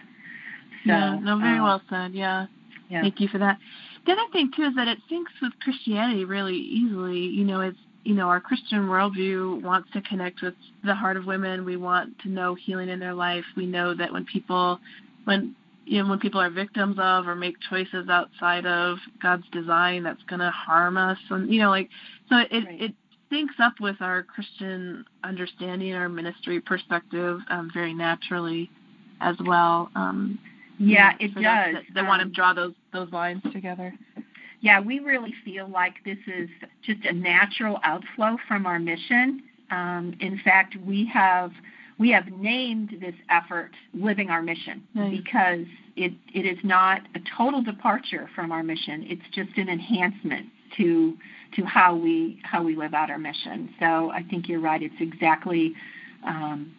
So 0.84 0.92
yeah 0.92 1.18
no 1.18 1.38
very 1.38 1.58
uh, 1.58 1.64
well 1.64 1.82
said. 1.90 2.12
Yeah. 2.12 2.46
yeah. 2.88 3.02
Thank 3.02 3.20
you 3.20 3.28
for 3.28 3.38
that. 3.38 3.58
The 4.06 4.12
other 4.12 4.30
thing 4.32 4.50
too 4.54 4.62
is 4.62 4.74
that 4.76 4.88
it 4.88 4.98
syncs 5.10 5.40
with 5.42 5.52
christianity 5.62 6.24
really 6.24 6.56
easily. 6.56 7.20
You 7.20 7.44
know 7.44 7.60
it's 7.60 7.78
you 8.04 8.14
know, 8.14 8.28
our 8.28 8.40
Christian 8.40 8.86
worldview 8.86 9.60
wants 9.62 9.90
to 9.92 10.00
connect 10.00 10.40
with 10.40 10.54
the 10.82 10.94
heart 10.94 11.18
of 11.18 11.26
women. 11.26 11.66
We 11.66 11.76
want 11.76 12.18
to 12.20 12.30
know 12.30 12.54
healing 12.54 12.88
in 12.88 12.98
their 12.98 13.12
life. 13.12 13.44
We 13.54 13.66
know 13.66 13.94
that 13.94 14.10
when 14.10 14.24
people 14.24 14.80
when 15.28 15.54
you 15.84 16.02
know 16.02 16.08
when 16.10 16.18
people 16.18 16.40
are 16.40 16.50
victims 16.50 16.96
of 16.98 17.28
or 17.28 17.34
make 17.34 17.56
choices 17.70 18.08
outside 18.08 18.66
of 18.66 18.98
God's 19.22 19.48
design, 19.52 20.02
that's 20.02 20.22
going 20.30 20.40
to 20.40 20.50
harm 20.50 20.96
us. 20.96 21.18
And 21.30 21.52
you 21.52 21.60
know, 21.62 21.70
like 21.70 21.88
so 22.28 22.36
it 22.38 22.64
Right. 22.66 22.82
it 22.86 22.94
syncs 23.30 23.58
up 23.60 23.74
with 23.80 23.96
our 24.00 24.22
Christian 24.22 25.04
understanding, 25.22 25.94
our 25.94 26.08
ministry 26.08 26.60
perspective, 26.60 27.40
um, 27.50 27.70
very 27.74 27.94
naturally, 27.94 28.70
as 29.20 29.36
well. 29.46 29.90
Um, 29.94 30.38
you 30.78 30.94
yeah 30.94 31.10
know, 31.10 31.16
it 31.26 31.34
does 31.34 31.44
That, 31.74 31.82
that 31.94 32.06
want 32.06 32.20
to 32.20 32.26
Um, 32.26 32.32
draw 32.32 32.52
those 32.54 32.74
those 32.92 33.10
lines 33.12 33.42
together. 33.52 33.92
Yeah, 34.60 34.80
we 34.80 34.98
really 34.98 35.34
feel 35.44 35.68
like 35.68 35.94
this 36.04 36.18
is 36.26 36.48
just 36.82 37.04
a 37.04 37.12
natural 37.12 37.78
outflow 37.84 38.38
from 38.48 38.66
our 38.66 38.78
mission. 38.78 39.42
Um, 39.70 40.14
in 40.20 40.40
fact, 40.44 40.76
we 40.84 41.06
have 41.12 41.52
we 41.98 42.10
have 42.10 42.26
named 42.28 42.96
this 43.00 43.14
effort 43.28 43.70
"Living 43.92 44.30
Our 44.30 44.42
Mission" 44.42 44.82
Nice. 44.94 45.18
because 45.18 45.66
it 45.96 46.12
it 46.32 46.46
is 46.46 46.58
not 46.62 47.02
a 47.14 47.20
total 47.36 47.62
departure 47.62 48.28
from 48.34 48.52
our 48.52 48.62
mission. 48.62 49.04
It's 49.08 49.22
just 49.32 49.56
an 49.56 49.68
enhancement 49.68 50.46
to 50.76 51.16
to 51.56 51.64
how 51.64 51.96
we 51.96 52.40
how 52.44 52.62
we 52.62 52.76
live 52.76 52.94
out 52.94 53.10
our 53.10 53.18
mission. 53.18 53.74
So 53.80 54.10
I 54.10 54.22
think 54.22 54.48
you're 54.48 54.60
right. 54.60 54.82
It's 54.82 54.94
exactly 55.00 55.74
um, 56.24 56.74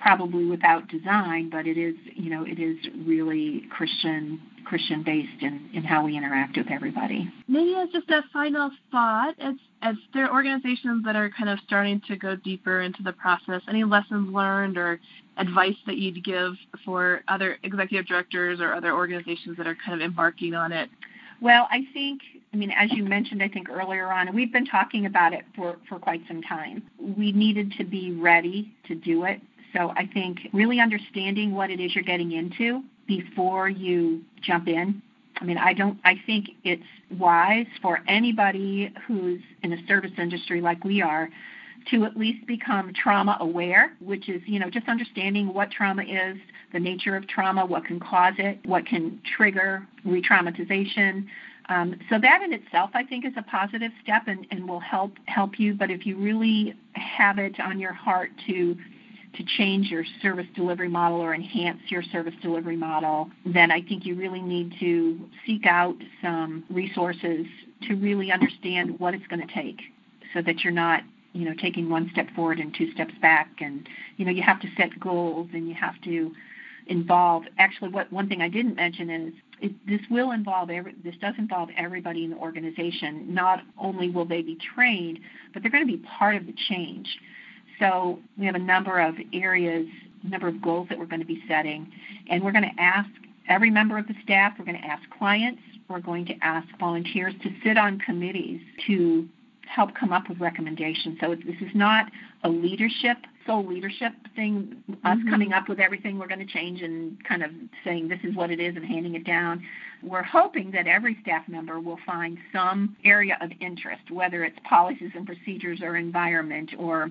probably 0.00 0.44
without 0.44 0.88
design, 0.88 1.50
but 1.50 1.66
it 1.66 1.76
is 1.78 1.94
you 2.14 2.30
know 2.30 2.44
it 2.44 2.58
is 2.58 2.76
really 3.06 3.64
Christian 3.70 4.40
Christian 4.64 5.02
based 5.02 5.42
in, 5.42 5.70
in 5.72 5.84
how 5.84 6.04
we 6.04 6.16
interact 6.16 6.56
with 6.56 6.70
everybody. 6.70 7.30
Maybe 7.48 7.74
as 7.76 7.88
just 7.90 8.08
a 8.10 8.22
final 8.32 8.70
thought, 8.90 9.34
as 9.38 9.54
as 9.82 9.96
there 10.14 10.26
are 10.26 10.32
organizations 10.32 11.04
that 11.04 11.14
are 11.14 11.30
kind 11.30 11.50
of 11.50 11.58
starting 11.66 12.00
to 12.08 12.16
go 12.16 12.36
deeper 12.36 12.80
into 12.80 13.02
the 13.02 13.12
process, 13.12 13.60
any 13.68 13.84
lessons 13.84 14.32
learned 14.32 14.78
or 14.78 14.98
advice 15.36 15.76
that 15.86 15.98
you'd 15.98 16.24
give 16.24 16.54
for 16.84 17.22
other 17.28 17.58
executive 17.62 18.06
directors 18.06 18.60
or 18.60 18.72
other 18.72 18.94
organizations 18.94 19.56
that 19.58 19.66
are 19.66 19.76
kind 19.84 20.00
of 20.00 20.04
embarking 20.04 20.54
on 20.54 20.72
it? 20.72 20.88
Well, 21.40 21.68
I 21.70 21.86
think, 21.92 22.22
I 22.52 22.56
mean, 22.56 22.70
as 22.70 22.90
you 22.92 23.04
mentioned, 23.04 23.42
I 23.42 23.48
think 23.48 23.68
earlier 23.68 24.10
on, 24.10 24.34
we've 24.34 24.52
been 24.52 24.64
talking 24.64 25.04
about 25.04 25.34
it 25.34 25.44
for, 25.54 25.76
for 25.88 25.98
quite 25.98 26.22
some 26.28 26.40
time. 26.40 26.82
We 26.98 27.32
needed 27.32 27.74
to 27.78 27.84
be 27.84 28.12
ready 28.12 28.72
to 28.86 28.94
do 28.94 29.24
it. 29.24 29.40
So 29.76 29.90
I 29.96 30.08
think 30.14 30.38
really 30.52 30.80
understanding 30.80 31.52
what 31.52 31.70
it 31.70 31.80
is 31.80 31.94
you're 31.94 32.04
getting 32.04 32.32
into 32.32 32.82
before 33.06 33.68
you 33.68 34.22
jump 34.42 34.68
in. 34.68 35.02
I 35.40 35.44
mean, 35.44 35.58
I 35.58 35.72
don't, 35.72 35.98
I 36.04 36.14
think 36.26 36.50
it's 36.62 36.82
wise 37.18 37.66
for 37.82 38.00
anybody 38.06 38.92
who's 39.06 39.40
in 39.62 39.72
a 39.72 39.86
service 39.86 40.12
industry 40.16 40.60
like 40.60 40.84
we 40.84 41.02
are 41.02 41.28
to 41.90 42.04
at 42.04 42.16
least 42.16 42.46
become 42.46 42.92
trauma 42.94 43.36
aware, 43.40 43.92
which 44.00 44.28
is, 44.28 44.40
you 44.46 44.58
know, 44.58 44.70
just 44.70 44.88
understanding 44.88 45.52
what 45.52 45.70
trauma 45.70 46.02
is, 46.02 46.36
the 46.72 46.80
nature 46.80 47.16
of 47.16 47.26
trauma, 47.28 47.64
what 47.66 47.84
can 47.84 48.00
cause 48.00 48.34
it, 48.38 48.58
what 48.64 48.86
can 48.86 49.20
trigger 49.36 49.86
re 50.04 50.22
traumatization. 50.22 51.26
Um, 51.68 51.98
so 52.10 52.18
that 52.18 52.42
in 52.42 52.52
itself, 52.52 52.90
I 52.94 53.04
think, 53.04 53.24
is 53.24 53.32
a 53.36 53.42
positive 53.42 53.92
step 54.02 54.24
and, 54.26 54.46
and 54.50 54.68
will 54.68 54.80
help 54.80 55.12
help 55.26 55.58
you. 55.58 55.74
But 55.74 55.90
if 55.90 56.06
you 56.06 56.16
really 56.16 56.74
have 56.92 57.38
it 57.38 57.58
on 57.60 57.78
your 57.78 57.92
heart 57.92 58.30
to 58.46 58.76
to 59.36 59.44
change 59.58 59.88
your 59.88 60.04
service 60.22 60.46
delivery 60.54 60.88
model 60.88 61.20
or 61.20 61.34
enhance 61.34 61.80
your 61.88 62.02
service 62.02 62.34
delivery 62.42 62.76
model, 62.76 63.30
then 63.44 63.70
I 63.70 63.82
think 63.82 64.06
you 64.06 64.14
really 64.14 64.42
need 64.42 64.74
to 64.80 65.18
seek 65.46 65.66
out 65.66 65.96
some 66.22 66.64
resources 66.70 67.46
to 67.88 67.94
really 67.94 68.30
understand 68.32 68.98
what 68.98 69.14
it's 69.14 69.26
going 69.26 69.46
to 69.46 69.54
take 69.54 69.80
so 70.32 70.42
that 70.42 70.64
you're 70.64 70.72
not 70.72 71.02
you 71.32 71.44
know 71.44 71.54
taking 71.60 71.90
one 71.90 72.08
step 72.12 72.28
forward 72.34 72.58
and 72.58 72.74
two 72.74 72.90
steps 72.92 73.14
back. 73.20 73.48
And 73.60 73.88
you 74.16 74.24
know 74.24 74.30
you 74.30 74.42
have 74.42 74.60
to 74.60 74.68
set 74.76 74.98
goals 74.98 75.48
and 75.52 75.68
you 75.68 75.74
have 75.74 76.00
to 76.02 76.32
involve 76.86 77.44
actually 77.58 77.90
what 77.90 78.12
one 78.12 78.28
thing 78.28 78.42
I 78.42 78.48
didn't 78.48 78.74
mention 78.76 79.10
is 79.10 79.32
it, 79.60 79.72
this 79.86 80.00
will 80.10 80.32
involve 80.32 80.68
every, 80.68 80.94
this 81.02 81.14
does 81.20 81.34
involve 81.38 81.70
everybody 81.78 82.24
in 82.24 82.30
the 82.30 82.36
organization. 82.36 83.32
Not 83.32 83.60
only 83.78 84.10
will 84.10 84.26
they 84.26 84.42
be 84.42 84.58
trained 84.74 85.18
but 85.52 85.62
they're 85.62 85.72
going 85.72 85.86
to 85.86 85.92
be 85.92 86.02
part 86.18 86.36
of 86.36 86.46
the 86.46 86.54
change 86.68 87.08
so 87.78 88.18
we 88.38 88.46
have 88.46 88.54
a 88.54 88.60
number 88.60 89.00
of 89.00 89.14
areas, 89.32 89.86
a 90.24 90.28
number 90.28 90.48
of 90.48 90.60
goals 90.62 90.88
that 90.88 90.98
we're 90.98 91.06
going 91.06 91.20
to 91.20 91.26
be 91.26 91.42
setting, 91.48 91.90
and 92.28 92.42
we're 92.42 92.52
going 92.52 92.64
to 92.64 92.82
ask 92.82 93.08
every 93.48 93.70
member 93.70 93.98
of 93.98 94.06
the 94.06 94.14
staff, 94.22 94.54
we're 94.58 94.64
going 94.64 94.80
to 94.80 94.86
ask 94.86 95.02
clients, 95.18 95.60
we're 95.88 96.00
going 96.00 96.24
to 96.26 96.34
ask 96.42 96.66
volunteers 96.78 97.34
to 97.42 97.50
sit 97.62 97.76
on 97.76 97.98
committees 97.98 98.60
to 98.86 99.28
help 99.66 99.94
come 99.94 100.12
up 100.12 100.28
with 100.28 100.40
recommendations. 100.40 101.18
So 101.20 101.34
this 101.34 101.56
is 101.60 101.74
not 101.74 102.10
a 102.42 102.48
leadership, 102.48 103.18
sole 103.46 103.64
leadership 103.64 104.12
thing, 104.34 104.82
us 105.04 105.18
Mhm. 105.18 105.30
coming 105.30 105.52
up 105.52 105.68
with 105.68 105.80
everything 105.80 106.18
we're 106.18 106.26
going 106.26 106.40
to 106.40 106.46
change 106.46 106.82
and 106.82 107.22
kind 107.24 107.42
of 107.42 107.50
saying 107.82 108.08
this 108.08 108.22
is 108.24 108.34
what 108.34 108.50
it 108.50 108.60
is 108.60 108.76
and 108.76 108.84
handing 108.84 109.14
it 109.14 109.24
down. 109.24 109.62
We're 110.02 110.22
hoping 110.22 110.70
that 110.72 110.86
every 110.86 111.14
staff 111.22 111.48
member 111.48 111.80
will 111.80 111.98
find 111.98 112.38
some 112.52 112.96
area 113.04 113.36
of 113.40 113.52
interest, 113.60 114.10
whether 114.10 114.44
it's 114.44 114.58
policies 114.60 115.12
and 115.14 115.26
procedures 115.26 115.82
or 115.82 115.96
environment 115.96 116.74
or 116.78 117.10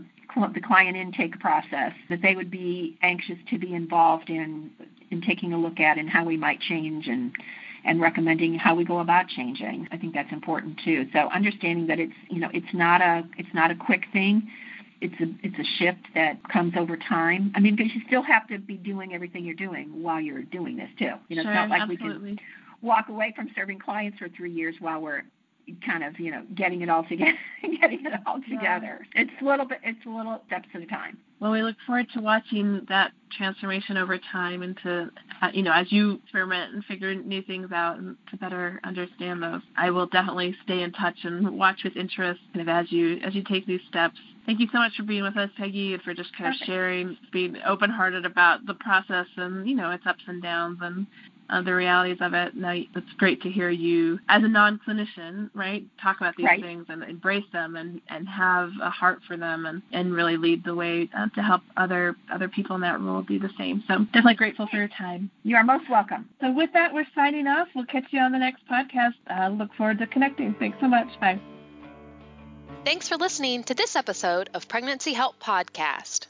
the 0.54 0.62
client 0.62 0.98
intake 0.98 1.40
process, 1.40 1.94
that 2.10 2.22
they 2.22 2.36
would 2.36 2.50
be 2.50 2.98
anxious 3.04 3.38
to 3.50 3.58
be 3.58 3.74
involved 3.74 4.30
in 4.30 4.72
in 5.12 5.22
taking 5.22 5.54
a 5.54 5.58
look 5.58 5.80
at 5.80 5.98
and 6.00 6.10
how 6.10 6.26
we 6.26 6.36
might 6.36 6.60
change 6.60 7.08
and 7.08 7.36
and 7.86 8.00
recommending 8.00 8.54
how 8.56 8.74
we 8.74 8.84
go 8.84 9.00
about 9.00 9.28
changing. 9.28 9.88
I 9.92 9.98
think 9.98 10.14
that's 10.14 10.32
important 10.32 10.80
too. 10.84 11.08
So 11.12 11.30
understanding 11.30 11.88
that 11.88 12.00
it's 12.00 12.14
you 12.30 12.40
know 12.40 12.50
it's 12.54 12.74
not 12.74 13.02
a 13.02 13.24
it's 13.38 13.54
not 13.54 13.72
a 13.72 13.76
quick 13.76 14.06
thing. 14.12 14.50
It's 15.04 15.20
a 15.22 15.26
it's 15.46 15.60
a 15.60 15.68
shift 15.84 16.00
that 16.16 16.38
comes 16.50 16.74
over 16.78 16.96
time. 16.98 17.52
I 17.56 17.60
mean, 17.60 17.76
because 17.76 17.92
you 17.94 18.02
still 18.08 18.24
have 18.24 18.48
to 18.48 18.58
be 18.58 18.78
doing 18.78 19.14
everything 19.14 19.44
you're 19.44 19.54
doing 19.56 19.90
while 20.02 20.22
you're 20.22 20.44
doing 20.44 20.78
this 20.78 20.90
too. 20.98 21.12
You 21.28 21.36
know, 21.38 21.44
sure, 21.44 21.52
it's 21.52 21.56
not 21.56 21.70
like 21.70 21.82
absolutely. 21.82 22.32
we 22.32 22.38
can 22.38 22.46
walk 22.82 23.10
away 23.10 23.34
from 23.36 23.50
serving 23.56 23.80
clients 23.80 24.18
for 24.18 24.30
three 24.30 24.52
years 24.52 24.76
while 24.80 25.02
we're 25.02 25.24
kind 25.86 26.04
of 26.04 26.20
you 26.20 26.30
know 26.32 26.44
getting 26.56 26.82
it 26.82 26.90
all 26.90 27.04
together 27.04 27.38
getting 27.82 28.06
it 28.06 28.14
all 28.26 28.40
Yeah. 28.48 28.58
together 28.58 29.08
it's 29.16 29.32
a 29.42 29.46
little 29.46 29.66
bit 29.66 29.80
it's 29.84 30.06
a 30.06 30.10
little 30.10 30.42
steps 30.48 30.68
at 30.74 30.82
a 30.82 30.86
time 30.86 31.18
Well, 31.40 31.52
we 31.54 31.64
look 31.64 31.78
forward 31.86 32.08
to 32.16 32.20
watching 32.22 32.82
that 32.90 33.12
transformation 33.38 33.96
over 33.96 34.18
time 34.32 34.62
and 34.62 34.78
to, 34.84 35.10
uh, 35.44 35.50
you 35.54 35.62
know, 35.62 35.74
as 35.74 35.92
you 35.92 36.22
experiment 36.24 36.74
and 36.74 36.86
figure 36.86 37.14
new 37.14 37.42
things 37.42 37.70
out 37.74 37.98
and 37.98 38.16
to 38.32 38.38
better 38.38 38.80
understand 38.86 39.44
those. 39.44 39.62
I 39.76 39.90
will 39.90 40.06
definitely 40.08 40.56
stay 40.64 40.84
in 40.84 40.94
touch 40.94 41.18
and 41.24 41.58
watch 41.58 41.82
with 41.84 41.98
interest 41.98 42.40
kind 42.54 42.68
of 42.68 42.74
as 42.74 42.92
you 42.92 43.18
as 43.26 43.36
you 43.36 43.44
take 43.44 43.66
these 43.68 43.82
steps. 43.90 44.16
Thank 44.46 44.62
you 44.62 44.68
so 44.72 44.78
much 44.78 44.94
for 44.96 45.04
being 45.04 45.24
with 45.24 45.36
us, 45.36 45.50
Peggy, 45.58 45.94
and 45.94 46.02
for 46.04 46.14
just 46.14 46.36
kind 46.38 46.50
of 46.50 46.54
Perfect. 46.54 46.68
sharing, 46.68 47.18
being 47.32 47.58
open-hearted 47.66 48.26
about 48.26 48.66
the 48.66 48.74
process 48.76 49.26
and 49.36 49.68
you 49.68 49.76
know 49.76 49.92
its 49.92 50.06
ups 50.06 50.24
and 50.28 50.42
downs. 50.42 50.80
And 50.82 51.08
uh, 51.50 51.62
the 51.62 51.74
realities 51.74 52.18
of 52.22 52.34
it. 52.34 52.56
Now, 52.56 52.72
it's 52.72 53.14
great 53.18 53.42
to 53.44 53.50
hear 53.50 53.70
you, 53.70 54.20
as 54.30 54.44
a 54.44 54.48
non-clinician, 54.48 55.50
right, 55.54 55.86
talk 56.02 56.18
about 56.18 56.36
these 56.36 56.46
right. 56.46 56.62
things 56.62 56.86
and 56.90 57.04
embrace 57.04 57.46
them 57.52 57.76
and, 57.76 58.02
and 58.10 58.28
have 58.28 58.72
a 58.82 58.90
heart 58.90 59.22
for 59.28 59.38
them 59.38 59.66
and, 59.66 59.82
and 59.92 60.14
really 60.14 60.38
lead 60.38 60.64
the 60.64 60.76
way 60.76 61.10
uh, 61.18 61.28
to 61.36 61.42
help 61.42 61.62
other 61.78 62.16
other 62.32 62.48
people 62.48 62.76
in 62.76 62.82
that 62.82 63.00
role 63.02 63.22
do 63.22 63.40
the 63.40 63.50
same. 63.58 63.84
So 63.88 64.00
definitely 64.06 64.36
grateful 64.36 64.68
for 64.68 64.78
your 64.78 64.88
time. 64.88 65.30
You 65.44 65.56
are 65.56 65.64
most 65.64 65.90
welcome. 65.90 66.30
So 66.42 66.52
with 66.52 66.72
that, 66.74 66.94
we're 66.94 67.08
signing 67.16 67.48
off. 67.48 67.68
We'll 67.76 67.86
catch 67.86 68.06
you 68.12 68.20
on 68.20 68.32
the 68.32 68.40
next 68.40 68.68
podcast. 68.68 69.16
Uh, 69.30 69.50
look 69.50 69.74
forward 69.76 70.00
to 70.00 70.08
connecting. 70.08 70.54
Thanks 70.56 70.78
so 70.80 70.88
much. 70.88 71.08
Bye. 71.20 71.40
Thanks 72.86 73.08
for 73.08 73.16
listening 73.18 73.64
to 73.66 73.74
this 73.74 73.96
episode 73.96 74.50
of 74.54 74.68
Pregnancy 74.68 75.14
Help 75.14 75.40
Podcast. 75.40 76.28